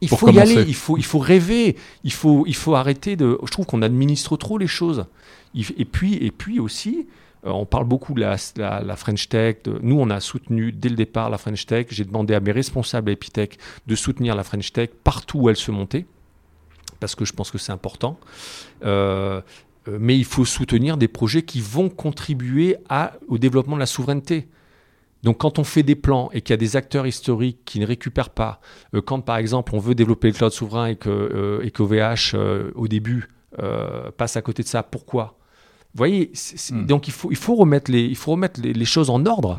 il 0.00 0.08
faut 0.08 0.30
y 0.30 0.38
aller, 0.38 0.64
il 0.68 0.74
faut, 0.74 0.98
il 0.98 1.04
faut 1.04 1.18
rêver, 1.18 1.76
il 2.04 2.12
faut, 2.12 2.44
il 2.46 2.54
faut 2.54 2.74
arrêter 2.74 3.16
de. 3.16 3.38
Je 3.44 3.50
trouve 3.50 3.64
qu'on 3.66 3.82
administre 3.82 4.36
trop 4.36 4.58
les 4.58 4.66
choses. 4.66 5.06
Et 5.54 5.84
puis, 5.84 6.14
et 6.14 6.30
puis 6.30 6.60
aussi, 6.60 7.06
on 7.44 7.66
parle 7.66 7.84
beaucoup 7.84 8.14
de 8.14 8.20
la, 8.20 8.96
French 8.96 9.28
Tech. 9.28 9.56
nous, 9.82 9.98
on 9.98 10.10
a 10.10 10.20
soutenu 10.20 10.72
dès 10.72 10.88
le 10.88 10.96
départ 10.96 11.30
la 11.30 11.38
French 11.38 11.66
Tech. 11.66 11.86
J'ai 11.90 12.04
demandé 12.04 12.34
à 12.34 12.40
mes 12.40 12.52
responsables 12.52 13.10
à 13.10 13.12
Epitech 13.12 13.58
de 13.86 13.94
soutenir 13.94 14.34
la 14.34 14.44
French 14.44 14.72
Tech 14.72 14.90
partout 15.04 15.38
où 15.40 15.48
elle 15.48 15.56
se 15.56 15.70
montait, 15.70 16.06
parce 17.00 17.14
que 17.14 17.24
je 17.24 17.32
pense 17.32 17.50
que 17.50 17.58
c'est 17.58 17.72
important. 17.72 18.18
Euh, 18.84 19.40
euh, 19.88 19.98
mais 20.00 20.16
il 20.16 20.24
faut 20.24 20.44
soutenir 20.44 20.96
des 20.96 21.08
projets 21.08 21.42
qui 21.42 21.60
vont 21.60 21.88
contribuer 21.88 22.76
au 23.28 23.38
développement 23.38 23.76
de 23.76 23.80
la 23.80 23.86
souveraineté. 23.86 24.48
Donc 25.22 25.38
quand 25.38 25.58
on 25.58 25.64
fait 25.64 25.82
des 25.82 25.96
plans 25.96 26.30
et 26.32 26.42
qu'il 26.42 26.52
y 26.52 26.54
a 26.54 26.58
des 26.58 26.76
acteurs 26.76 27.06
historiques 27.06 27.58
qui 27.64 27.80
ne 27.80 27.86
récupèrent 27.86 28.30
pas, 28.30 28.60
euh, 28.94 29.02
quand 29.02 29.20
par 29.20 29.36
exemple 29.36 29.74
on 29.74 29.78
veut 29.78 29.94
développer 29.94 30.28
le 30.28 30.34
cloud 30.34 30.52
souverain 30.52 30.86
et 30.86 30.96
que 30.96 31.10
euh, 31.10 31.70
euh, 32.34 32.70
au 32.74 32.88
début 32.88 33.28
euh, 33.58 34.10
passe 34.16 34.36
à 34.36 34.42
côté 34.42 34.62
de 34.62 34.68
ça, 34.68 34.82
pourquoi? 34.82 35.37
Vous 35.98 36.04
voyez, 36.06 36.30
c'est- 36.32 36.56
c'est- 36.56 36.74
Hmm. 36.74 36.86
donc 36.86 37.08
il 37.08 37.12
faut, 37.12 37.28
il 37.32 37.36
faut 37.36 37.56
remettre, 37.56 37.90
les, 37.90 38.04
il 38.04 38.14
faut 38.14 38.30
remettre 38.30 38.60
les, 38.60 38.72
les 38.72 38.84
choses 38.84 39.10
en 39.10 39.26
ordre. 39.26 39.56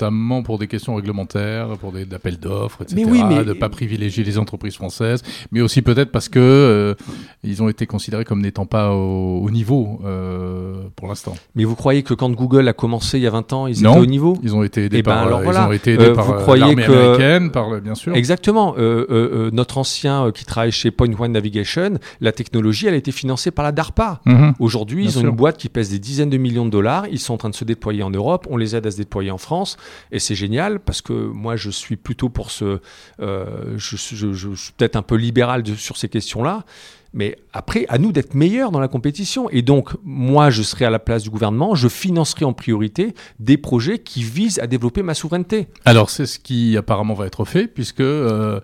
Notamment 0.00 0.44
pour 0.44 0.58
des 0.60 0.68
questions 0.68 0.94
réglementaires, 0.94 1.70
pour 1.80 1.90
des 1.90 2.06
appels 2.14 2.38
d'offres, 2.38 2.82
etc. 2.82 2.94
Mais 3.04 3.10
oui, 3.10 3.20
mais- 3.28 3.42
De 3.42 3.48
ne 3.48 3.52
pas 3.54 3.68
privilégier 3.68 4.22
les 4.22 4.38
entreprises 4.38 4.74
françaises, 4.76 5.22
mais 5.50 5.60
aussi 5.60 5.82
peut-être 5.82 6.12
parce 6.12 6.28
que 6.28 6.38
euh, 6.38 6.94
ils 7.42 7.62
ont 7.64 7.68
été 7.68 7.86
considérés 7.86 8.24
comme 8.24 8.40
n'étant 8.40 8.64
pas 8.66 8.92
au, 8.94 9.40
au 9.42 9.50
niveau 9.50 9.98
euh, 10.04 10.82
pour 10.94 11.08
l'instant. 11.08 11.34
Mais 11.56 11.64
vous 11.64 11.74
croyez 11.74 12.04
que 12.04 12.14
quand 12.14 12.30
Google 12.30 12.68
a 12.68 12.72
commencé 12.72 13.18
il 13.18 13.22
y 13.24 13.26
a 13.26 13.30
20 13.30 13.52
ans, 13.52 13.66
ils 13.66 13.82
Non. 13.82 13.90
étaient 13.92 14.00
au 14.00 14.06
niveau? 14.06 14.38
Ils 14.44 14.54
ont 14.54 14.62
été 14.62 14.84
aidés 14.84 14.98
Eh 14.98 15.02
ben, 15.02 15.12
par, 15.14 15.26
alors 15.26 15.40
euh, 15.40 15.44
voilà. 15.44 15.64
ils 15.64 15.68
ont 15.68 15.72
été 15.72 15.94
aidés 15.94 16.04
Euh, 16.06 16.14
par 16.14 16.26
vous 16.26 16.32
croyez 16.34 16.60
l'armée 16.60 16.84
que- 16.84 16.92
américaine, 16.92 17.50
par 17.50 17.80
bien 17.80 17.96
sûr. 17.96 18.14
Exactement. 18.14 18.74
Euh, 18.78 19.04
euh, 19.10 19.46
euh, 19.46 19.50
notre 19.52 19.78
ancien 19.78 20.26
euh, 20.26 20.30
qui 20.32 20.44
travaille 20.44 20.70
chez 20.72 20.92
Point 20.92 21.10
One 21.18 21.32
Navigation, 21.32 21.98
la 22.20 22.30
technologie, 22.30 22.86
elle 22.86 22.94
a 22.94 22.98
été 22.98 23.10
financée 23.10 23.50
par 23.50 23.64
la 23.64 23.72
DARPA. 23.72 24.20
Mhm. 24.26 24.54
Aujourd'hui, 24.60 25.04
ils 25.06 25.18
ont 25.18 25.22
sûr. 25.22 25.30
une 25.30 25.34
boîte 25.36 25.56
qui 25.56 25.68
pèse 25.68 25.90
des 25.90 25.98
dizaines 25.98 26.30
de 26.30 26.38
millions 26.38 26.66
de 26.66 26.70
dollars. 26.70 27.06
Ils 27.10 27.18
sont 27.18 27.34
en 27.34 27.38
train 27.38 27.50
de 27.50 27.54
se 27.56 27.64
déployer 27.64 28.04
en 28.04 28.10
Europe. 28.10 28.46
On 28.50 28.56
les 28.56 28.76
aide 28.76 28.86
à 28.86 28.90
se 28.92 28.96
déployer 28.98 29.30
en 29.32 29.38
France. 29.38 29.76
Et 30.12 30.18
c'est 30.18 30.34
génial 30.34 30.80
parce 30.80 31.02
que 31.02 31.12
moi, 31.12 31.56
je 31.56 31.70
suis 31.70 31.96
plutôt 31.96 32.28
pour 32.28 32.50
ce. 32.50 32.80
euh, 33.20 33.74
je, 33.76 33.96
suis 33.96 34.72
peut-être 34.76 34.96
un 34.96 35.02
peu 35.02 35.16
libéral 35.16 35.64
sur 35.76 35.96
ces 35.96 36.08
questions-là. 36.08 36.64
Mais 37.12 37.36
après, 37.52 37.86
à 37.88 37.98
nous 37.98 38.12
d'être 38.12 38.34
meilleurs 38.34 38.70
dans 38.70 38.80
la 38.80 38.88
compétition. 38.88 39.48
Et 39.50 39.62
donc, 39.62 39.90
moi, 40.04 40.50
je 40.50 40.62
serai 40.62 40.84
à 40.84 40.90
la 40.90 40.98
place 40.98 41.22
du 41.22 41.30
gouvernement. 41.30 41.74
Je 41.74 41.88
financerai 41.88 42.44
en 42.44 42.52
priorité 42.52 43.14
des 43.38 43.56
projets 43.56 43.98
qui 43.98 44.22
visent 44.22 44.58
à 44.58 44.66
développer 44.66 45.02
ma 45.02 45.14
souveraineté. 45.14 45.68
Alors 45.84 46.10
c'est 46.10 46.26
ce 46.26 46.38
qui 46.38 46.76
apparemment 46.76 47.14
va 47.14 47.26
être 47.26 47.44
fait, 47.44 47.66
puisque 47.66 48.00
euh, 48.00 48.60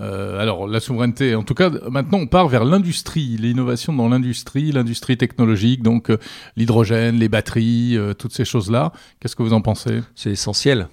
euh, 0.00 0.40
alors 0.40 0.66
la 0.66 0.80
souveraineté, 0.80 1.34
en 1.34 1.42
tout 1.42 1.54
cas 1.54 1.70
maintenant 1.90 2.18
on 2.18 2.26
part 2.26 2.48
vers 2.48 2.64
l'industrie, 2.64 3.36
l'innovation 3.38 3.92
dans 3.92 4.08
l'industrie, 4.08 4.72
l'industrie 4.72 5.16
technologique, 5.16 5.82
donc 5.82 6.10
euh, 6.10 6.18
l'hydrogène, 6.56 7.16
les 7.16 7.28
batteries, 7.28 7.98
toutes 8.18 8.32
ces 8.32 8.44
choses-là. 8.44 8.92
Qu'est-ce 9.20 9.36
que 9.36 9.42
vous 9.42 9.52
en 9.52 9.60
pensez? 9.60 10.00
C'est 10.14 10.30
essentiel. 10.30 10.88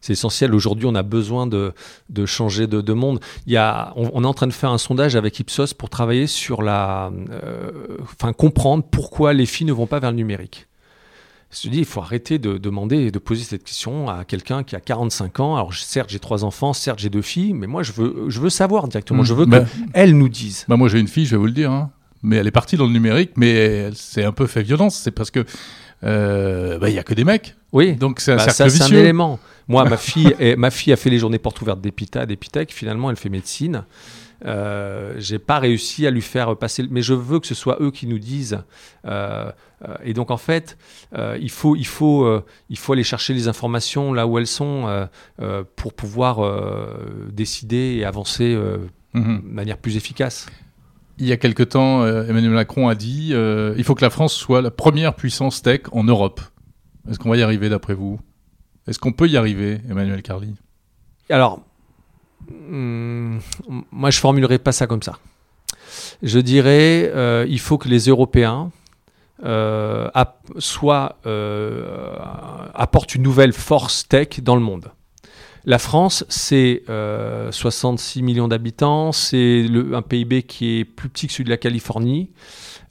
C'est 0.00 0.12
essentiel. 0.12 0.54
Aujourd'hui, 0.54 0.86
on 0.86 0.94
a 0.94 1.02
besoin 1.02 1.46
de, 1.46 1.72
de 2.08 2.26
changer 2.26 2.66
de, 2.66 2.80
de 2.80 2.92
monde. 2.92 3.20
Il 3.46 3.52
y 3.52 3.56
a, 3.56 3.92
on, 3.96 4.10
on 4.14 4.24
est 4.24 4.26
en 4.26 4.34
train 4.34 4.46
de 4.46 4.52
faire 4.52 4.70
un 4.70 4.78
sondage 4.78 5.16
avec 5.16 5.38
Ipsos 5.40 5.74
pour 5.74 5.90
travailler 5.90 6.26
sur 6.26 6.62
la, 6.62 7.10
euh, 7.30 7.70
enfin 8.02 8.32
comprendre 8.32 8.84
pourquoi 8.90 9.32
les 9.32 9.46
filles 9.46 9.66
ne 9.66 9.72
vont 9.72 9.86
pas 9.86 9.98
vers 9.98 10.10
le 10.10 10.16
numérique. 10.16 10.66
Je 11.50 11.66
me 11.68 11.72
dis, 11.72 11.78
il 11.78 11.84
faut 11.86 12.00
arrêter 12.02 12.38
de 12.38 12.58
demander 12.58 12.96
et 13.06 13.10
de 13.10 13.18
poser 13.18 13.42
cette 13.42 13.64
question 13.64 14.10
à 14.10 14.24
quelqu'un 14.24 14.64
qui 14.64 14.76
a 14.76 14.80
45 14.80 15.40
ans. 15.40 15.56
Alors, 15.56 15.72
certes, 15.72 16.10
j'ai 16.10 16.18
trois 16.18 16.44
enfants, 16.44 16.74
certes, 16.74 16.98
j'ai 16.98 17.08
deux 17.08 17.22
filles, 17.22 17.54
mais 17.54 17.66
moi, 17.66 17.82
je 17.82 17.92
veux, 17.92 18.26
je 18.28 18.38
veux 18.38 18.50
savoir 18.50 18.86
directement. 18.86 19.22
Je 19.22 19.32
veux 19.32 19.46
Bah, 19.46 19.64
qu'elles 19.94 20.14
nous 20.16 20.28
disent. 20.28 20.66
bah, 20.68 20.76
moi 20.76 20.88
j'ai 20.88 21.00
une 21.00 21.08
fille, 21.08 21.24
je 21.24 21.30
vais 21.30 21.36
vous 21.38 21.46
le 21.46 21.52
dire, 21.52 21.70
hein, 21.70 21.90
mais 22.22 22.36
elle 22.36 22.46
est 22.46 22.50
partie 22.50 22.76
dans 22.76 22.84
le 22.84 22.92
numérique, 22.92 23.30
mais 23.36 23.50
elle 23.54 23.96
s'est 23.96 24.24
un 24.24 24.32
peu 24.32 24.46
fait 24.46 24.62
violence. 24.62 24.94
C'est 24.96 25.10
parce 25.10 25.30
que 25.30 25.46
euh, 26.04 26.78
bah, 26.78 26.90
il 26.90 26.94
y 26.94 26.98
a 26.98 27.02
que 27.02 27.14
des 27.14 27.24
mecs, 27.24 27.56
Oui. 27.72 27.94
donc 27.94 28.20
c'est 28.20 28.32
un 28.32 28.36
Bah, 28.36 28.44
cercle 28.50 28.56
ça, 28.56 28.76
c'est 28.76 28.82
un 28.82 28.86
vicieux. 28.86 28.98
élément. 28.98 29.38
Moi, 29.68 29.84
ma 29.84 29.96
fille, 29.96 30.34
ma 30.56 30.70
fille 30.70 30.92
a 30.92 30.96
fait 30.96 31.10
les 31.10 31.18
journées 31.18 31.38
portes 31.38 31.60
ouvertes 31.60 31.80
d'Epita, 31.80 32.26
d'Epitech. 32.26 32.72
Finalement, 32.72 33.10
elle 33.10 33.16
fait 33.16 33.28
médecine. 33.28 33.84
Euh, 34.44 35.14
j'ai 35.18 35.38
pas 35.38 35.58
réussi 35.58 36.06
à 36.06 36.10
lui 36.10 36.22
faire 36.22 36.56
passer, 36.56 36.84
mais 36.90 37.02
je 37.02 37.14
veux 37.14 37.40
que 37.40 37.46
ce 37.46 37.54
soit 37.54 37.76
eux 37.80 37.90
qui 37.90 38.06
nous 38.06 38.18
disent. 38.18 38.62
Euh, 39.04 39.50
euh, 39.86 39.94
et 40.04 40.14
donc, 40.14 40.30
en 40.30 40.36
fait, 40.36 40.78
euh, 41.16 41.36
il 41.40 41.50
faut, 41.50 41.76
il 41.76 41.86
faut, 41.86 42.40
il 42.68 42.78
faut 42.78 42.92
aller 42.92 43.02
chercher 43.02 43.34
les 43.34 43.48
informations 43.48 44.12
là 44.12 44.26
où 44.26 44.38
elles 44.38 44.46
sont 44.46 45.08
pour 45.76 45.92
pouvoir 45.92 46.40
décider 47.32 47.96
et 47.98 48.04
avancer 48.04 48.56
Mhm. 49.14 49.42
de 49.42 49.54
manière 49.54 49.78
plus 49.78 49.96
efficace. 49.96 50.46
Il 51.16 51.26
y 51.26 51.32
a 51.32 51.38
quelque 51.38 51.62
temps, 51.62 52.06
Emmanuel 52.06 52.52
Macron 52.52 52.88
a 52.88 52.94
dit 52.94 53.32
il 53.32 53.84
faut 53.84 53.94
que 53.94 54.04
la 54.04 54.10
France 54.10 54.34
soit 54.34 54.62
la 54.62 54.70
première 54.70 55.14
puissance 55.14 55.62
tech 55.62 55.82
en 55.92 56.04
Europe. 56.04 56.40
Est-ce 57.10 57.18
qu'on 57.18 57.30
va 57.30 57.36
y 57.36 57.42
arriver 57.42 57.68
d'après 57.68 57.94
vous? 57.94 58.20
Est-ce 58.88 58.98
qu'on 58.98 59.12
peut 59.12 59.28
y 59.28 59.36
arriver, 59.36 59.80
Emmanuel 59.88 60.22
Carly 60.22 60.54
Alors, 61.28 61.60
hum, 62.50 63.38
moi, 63.92 64.10
je 64.10 64.18
formulerai 64.18 64.58
pas 64.58 64.72
ça 64.72 64.86
comme 64.86 65.02
ça. 65.02 65.18
Je 66.22 66.38
dirais, 66.38 67.10
euh, 67.14 67.44
il 67.48 67.60
faut 67.60 67.76
que 67.76 67.88
les 67.88 68.06
Européens 68.06 68.70
euh, 69.44 70.08
soient, 70.58 71.16
euh, 71.26 72.16
apportent 72.74 73.14
une 73.14 73.22
nouvelle 73.22 73.52
force 73.52 74.08
tech 74.08 74.40
dans 74.40 74.56
le 74.56 74.62
monde. 74.62 74.90
La 75.68 75.78
France, 75.78 76.24
c'est 76.30 76.82
euh, 76.88 77.52
66 77.52 78.22
millions 78.22 78.48
d'habitants, 78.48 79.12
c'est 79.12 79.66
un 79.92 80.00
PIB 80.00 80.44
qui 80.44 80.78
est 80.78 80.84
plus 80.86 81.10
petit 81.10 81.26
que 81.26 81.32
celui 81.34 81.44
de 81.44 81.50
la 81.50 81.58
Californie. 81.58 82.30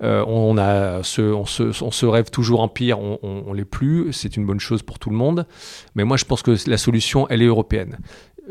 Euh, 0.04 0.24
on, 0.28 0.54
se, 1.02 2.06
rêve 2.06 2.30
toujours 2.30 2.62
empire, 2.62 3.00
on, 3.00 3.18
on, 3.24 3.46
on 3.48 3.54
l'est 3.54 3.66
plus, 3.66 4.14
c'est 4.14 4.38
une 4.38 4.46
bonne 4.46 4.60
chose 4.60 4.84
pour 4.84 5.00
tout 5.00 5.10
le 5.10 5.16
monde. 5.16 5.48
Mais 5.96 6.04
moi, 6.04 6.18
je 6.18 6.26
pense 6.26 6.44
que 6.44 6.56
la 6.70 6.78
solution, 6.78 7.28
elle 7.30 7.42
est 7.42 7.48
européenne. 7.48 7.98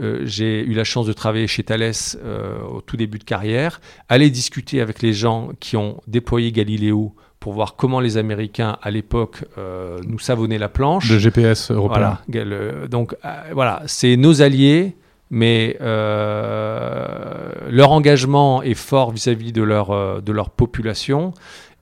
Euh, 0.00 0.22
J'ai 0.24 0.60
eu 0.64 0.72
la 0.72 0.82
chance 0.82 1.06
de 1.06 1.12
travailler 1.12 1.46
chez 1.46 1.62
Thales 1.62 1.92
euh, 2.16 2.60
au 2.62 2.80
tout 2.80 2.96
début 2.96 3.20
de 3.20 3.24
carrière, 3.24 3.80
aller 4.08 4.30
discuter 4.30 4.80
avec 4.80 5.02
les 5.02 5.12
gens 5.12 5.50
qui 5.60 5.76
ont 5.76 6.00
déployé 6.08 6.50
Galileo 6.50 7.14
pour 7.46 7.52
voir 7.52 7.76
comment 7.76 8.00
les 8.00 8.16
Américains, 8.16 8.76
à 8.82 8.90
l'époque, 8.90 9.44
euh, 9.56 10.00
nous 10.04 10.18
savonnaient 10.18 10.58
la 10.58 10.68
planche. 10.68 11.08
Le 11.08 11.20
GPS 11.20 11.70
européen. 11.70 12.18
Voilà. 12.28 12.44
Euh, 12.50 12.88
donc 12.88 13.14
euh, 13.24 13.28
voilà, 13.52 13.84
c'est 13.86 14.16
nos 14.16 14.42
alliés, 14.42 14.96
mais 15.30 15.76
leur 15.80 17.92
engagement 17.92 18.64
est 18.64 18.74
fort 18.74 19.12
vis-à-vis 19.12 19.52
de 19.52 19.62
leur, 19.62 20.20
de 20.20 20.32
leur 20.32 20.50
population. 20.50 21.34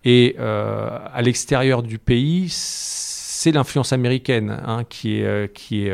Et 0.05 0.37
à 0.39 1.23
l'extérieur 1.23 1.83
du 1.83 1.99
pays, 1.99 2.49
c'est 2.51 3.53
l'influence 3.53 3.95
américaine 3.95 4.61
hein, 4.67 4.85
qui 4.87 5.17
est... 5.17 5.51
qui 5.55 5.87
est 5.87 5.93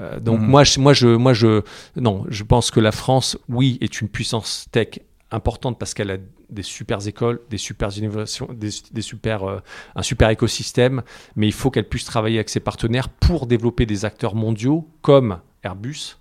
euh, 0.00 0.20
donc 0.20 0.40
Mhm. 0.40 0.46
moi, 0.46 0.64
je, 0.64 0.80
moi, 0.80 0.92
je, 0.92 1.08
moi, 1.08 1.34
je, 1.34 1.62
non, 1.96 2.24
je 2.28 2.42
pense 2.42 2.70
que 2.70 2.80
la 2.80 2.92
France, 2.92 3.38
oui, 3.48 3.78
est 3.80 4.00
une 4.00 4.08
puissance 4.08 4.66
tech 4.70 5.00
importante 5.30 5.78
parce 5.78 5.94
qu'elle 5.94 6.10
a 6.10 6.16
des 6.50 6.62
super 6.62 7.06
écoles, 7.06 7.40
des 7.50 7.58
super 7.58 7.96
innovations, 7.96 8.48
des, 8.52 8.70
des 8.92 9.02
euh, 9.26 9.60
un 9.94 10.02
super 10.02 10.30
écosystème, 10.30 11.02
mais 11.36 11.46
il 11.46 11.52
faut 11.52 11.70
qu'elle 11.70 11.88
puisse 11.88 12.04
travailler 12.04 12.38
avec 12.38 12.48
ses 12.48 12.60
partenaires 12.60 13.08
pour 13.08 13.46
développer 13.46 13.86
des 13.86 14.04
acteurs 14.04 14.34
mondiaux 14.34 14.88
comme 15.02 15.38
Airbus, 15.62 16.16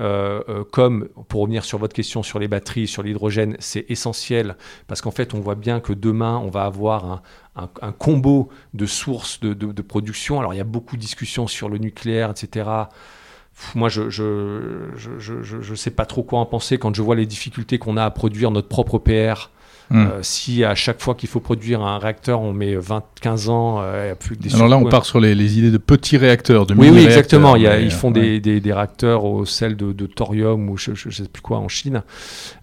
euh, 0.00 0.42
euh, 0.48 0.64
comme, 0.64 1.08
pour 1.28 1.42
revenir 1.42 1.64
sur 1.64 1.78
votre 1.78 1.94
question 1.94 2.24
sur 2.24 2.40
les 2.40 2.48
batteries, 2.48 2.88
sur 2.88 3.02
l'hydrogène, 3.04 3.56
c'est 3.60 3.86
essentiel 3.88 4.56
parce 4.88 5.00
qu'en 5.00 5.12
fait, 5.12 5.34
on 5.34 5.40
voit 5.40 5.54
bien 5.54 5.78
que 5.78 5.92
demain, 5.92 6.36
on 6.38 6.50
va 6.50 6.64
avoir 6.64 7.04
un, 7.56 7.68
un- 7.80 7.92
combo 7.92 8.48
de 8.72 8.86
sources 8.86 9.38
de- 9.38 9.54
de 9.54 9.82
production. 9.82 10.40
Alors, 10.40 10.52
il 10.52 10.56
y 10.56 10.60
a 10.60 10.64
beaucoup 10.64 10.96
de 10.96 11.00
discussions 11.00 11.46
sur 11.46 11.68
le 11.68 11.78
nucléaire, 11.78 12.30
etc. 12.30 12.68
Moi, 13.74 13.88
je 13.88 14.02
ne 14.02 14.10
je, 14.10 14.90
je, 15.18 15.42
je, 15.42 15.60
je- 15.60 15.74
sais 15.74 15.90
pas 15.90 16.06
trop 16.06 16.22
quoi 16.22 16.40
en 16.40 16.46
penser 16.46 16.78
quand 16.78 16.94
je 16.94 17.02
vois 17.02 17.14
les 17.16 17.26
difficultés 17.26 17.78
qu'on 17.78 17.96
a 17.96 18.04
à 18.04 18.10
produire 18.10 18.50
notre 18.50 18.68
propre 18.68 18.98
PR. 18.98 19.50
Hmm. 19.90 19.98
Euh, 20.06 20.08
si 20.22 20.64
à 20.64 20.74
chaque 20.74 21.02
fois 21.02 21.14
qu'il 21.14 21.28
faut 21.28 21.40
produire 21.40 21.82
un 21.82 21.98
réacteur, 21.98 22.40
on 22.40 22.54
met 22.54 22.74
20, 22.74 23.02
15 23.20 23.48
ans, 23.50 23.80
euh, 23.82 24.04
il 24.06 24.08
y 24.08 24.10
a 24.10 24.14
plus 24.14 24.34
que 24.34 24.42
des 24.42 24.54
Alors 24.54 24.66
là, 24.66 24.76
on 24.76 24.80
surcoûts. 24.80 24.90
part 24.90 25.04
sur 25.04 25.20
les, 25.20 25.34
les 25.34 25.58
idées 25.58 25.70
de 25.70 25.76
petits 25.76 26.16
réacteurs, 26.16 26.64
de 26.64 26.72
Oui, 26.74 26.88
oui, 26.90 27.04
exactement. 27.04 27.54
Il 27.54 27.62
y 27.62 27.66
a- 27.66 27.78
ils 27.78 27.90
font 27.92 28.10
des, 28.10 28.40
des, 28.40 28.60
des 28.60 28.72
réacteurs 28.72 29.24
au 29.24 29.44
sel 29.44 29.76
de, 29.76 29.92
de 29.92 30.06
thorium 30.06 30.70
ou 30.70 30.78
je 30.78 30.92
ne 30.92 31.10
sais 31.12 31.28
plus 31.30 31.42
quoi 31.42 31.58
en 31.58 31.68
Chine. 31.68 32.02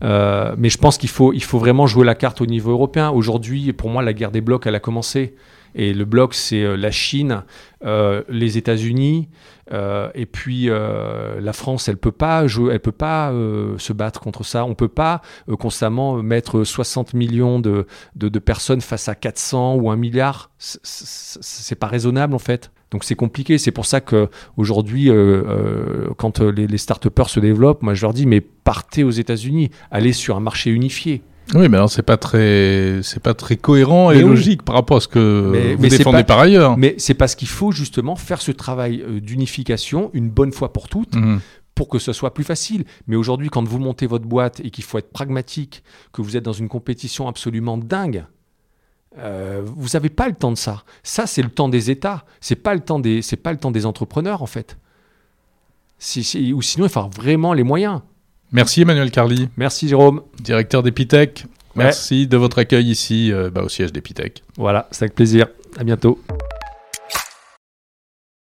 Euh, 0.03 0.55
mais 0.57 0.69
je 0.69 0.79
pense 0.79 0.97
qu'il 0.97 1.09
faut, 1.09 1.31
il 1.31 1.43
faut 1.43 1.59
vraiment 1.59 1.85
jouer 1.85 2.05
la 2.05 2.15
carte 2.15 2.41
au 2.41 2.47
niveau 2.47 2.71
européen. 2.71 3.11
Aujourd'hui, 3.11 3.71
pour 3.71 3.89
moi, 3.89 4.01
la 4.01 4.13
guerre 4.13 4.31
des 4.31 4.41
blocs, 4.41 4.65
elle 4.65 4.75
a 4.75 4.79
commencé. 4.79 5.35
Et 5.75 5.93
le 5.93 6.05
bloc, 6.05 6.33
c'est 6.33 6.75
la 6.77 6.91
Chine, 6.91 7.43
les 7.83 8.57
États-Unis, 8.57 9.29
et 9.71 10.25
puis 10.25 10.67
la 10.67 11.53
France, 11.53 11.87
elle 11.87 11.97
peut 11.97 12.11
pas 12.11 12.43
elle 12.43 12.79
peut 12.79 12.91
pas 12.91 13.31
se 13.77 13.93
battre 13.93 14.19
contre 14.19 14.43
ça. 14.43 14.65
On 14.65 14.75
peut 14.75 14.87
pas 14.87 15.21
constamment 15.59 16.21
mettre 16.21 16.63
60 16.63 17.13
millions 17.13 17.59
de, 17.59 17.87
de, 18.15 18.39
personnes 18.39 18.81
face 18.81 19.07
à 19.07 19.15
400 19.15 19.75
ou 19.75 19.89
1 19.89 19.95
milliard. 19.95 20.51
C'est 20.57 21.75
pas 21.75 21.87
raisonnable 21.87 22.35
en 22.35 22.39
fait. 22.39 22.71
Donc 22.91 23.05
c'est 23.05 23.15
compliqué. 23.15 23.57
C'est 23.57 23.71
pour 23.71 23.85
ça 23.85 24.01
que 24.01 24.29
aujourd'hui, 24.57 25.09
euh, 25.09 25.15
euh, 25.15 26.09
quand 26.17 26.41
euh, 26.41 26.51
les, 26.51 26.67
les 26.67 26.77
start 26.77 27.07
se 27.27 27.39
développent, 27.39 27.81
moi 27.81 27.93
je 27.93 28.01
leur 28.01 28.13
dis 28.13 28.25
mais 28.25 28.41
partez 28.41 29.03
aux 29.03 29.11
États-Unis, 29.11 29.71
allez 29.89 30.13
sur 30.13 30.35
un 30.35 30.41
marché 30.41 30.69
unifié. 30.69 31.23
Oui, 31.53 31.67
mais 31.67 31.77
alors 31.77 31.89
c'est 31.89 32.01
pas 32.03 32.17
très, 32.17 33.01
c'est 33.03 33.21
pas 33.21 33.33
très 33.33 33.57
cohérent 33.57 34.11
et 34.11 34.21
logique 34.21 34.63
par 34.63 34.75
rapport 34.75 34.97
à 34.97 35.01
ce 35.01 35.07
que 35.07 35.75
vous 35.77 35.87
défendez 35.87 36.23
par 36.23 36.39
ailleurs. 36.39 36.77
Mais 36.77 36.95
c'est 36.97 37.13
parce 37.13 37.35
qu'il 37.35 37.49
faut 37.49 37.71
justement 37.71 38.15
faire 38.15 38.41
ce 38.41 38.51
travail 38.51 39.03
d'unification 39.21 40.09
une 40.13 40.29
bonne 40.29 40.51
fois 40.51 40.73
pour 40.73 40.87
toutes. 40.87 41.15
Mhm. 41.15 41.39
pour 41.73 41.87
que 41.87 41.99
ce 41.99 42.13
soit 42.13 42.33
plus 42.33 42.43
facile. 42.43 42.83
Mais 43.07 43.15
aujourd'hui, 43.15 43.49
quand 43.49 43.67
vous 43.67 43.79
montez 43.79 44.05
votre 44.05 44.25
boîte 44.25 44.59
et 44.59 44.69
qu'il 44.69 44.83
faut 44.83 44.97
être 44.97 45.11
pragmatique, 45.11 45.83
que 46.11 46.21
vous 46.21 46.35
êtes 46.37 46.43
dans 46.43 46.53
une 46.53 46.67
compétition 46.67 47.27
absolument 47.27 47.77
dingue, 47.77 48.25
euh, 49.17 49.61
vous 49.63 49.89
n'avez 49.93 50.09
pas 50.09 50.27
le 50.27 50.35
temps 50.35 50.51
de 50.51 50.57
ça. 50.57 50.83
Ça, 51.03 51.27
c'est 51.27 51.41
le 51.41 51.49
temps 51.49 51.69
des 51.69 51.89
États. 51.91 52.25
C'est 52.39 52.55
pas 52.55 52.73
le 52.73 52.81
temps 52.81 52.99
des, 52.99 53.21
c'est 53.21 53.35
pas 53.35 53.51
le 53.51 53.57
temps 53.57 53.71
des 53.71 53.85
entrepreneurs 53.85 54.41
en 54.41 54.47
fait. 54.47 54.77
ou 55.99 56.61
sinon, 56.61 56.85
il 56.85 56.89
faut 56.89 56.99
avoir 56.99 57.09
vraiment 57.09 57.53
les 57.53 57.63
moyens. 57.63 58.01
Merci 58.51 58.81
Emmanuel 58.81 59.11
Carly. 59.11 59.49
Merci 59.57 59.87
Jérôme. 59.87 60.21
Directeur 60.39 60.83
d'Epitech. 60.83 61.45
Merci 61.75 62.27
de 62.27 62.37
votre 62.37 62.59
accueil 62.59 62.89
ici, 62.89 63.31
euh, 63.31 63.49
bah, 63.49 63.63
au 63.63 63.69
siège 63.69 63.93
d'Epitech. 63.93 64.43
Voilà, 64.57 64.87
c'est 64.91 65.03
avec 65.05 65.15
plaisir. 65.15 65.47
À 65.77 65.83
bientôt. 65.83 66.19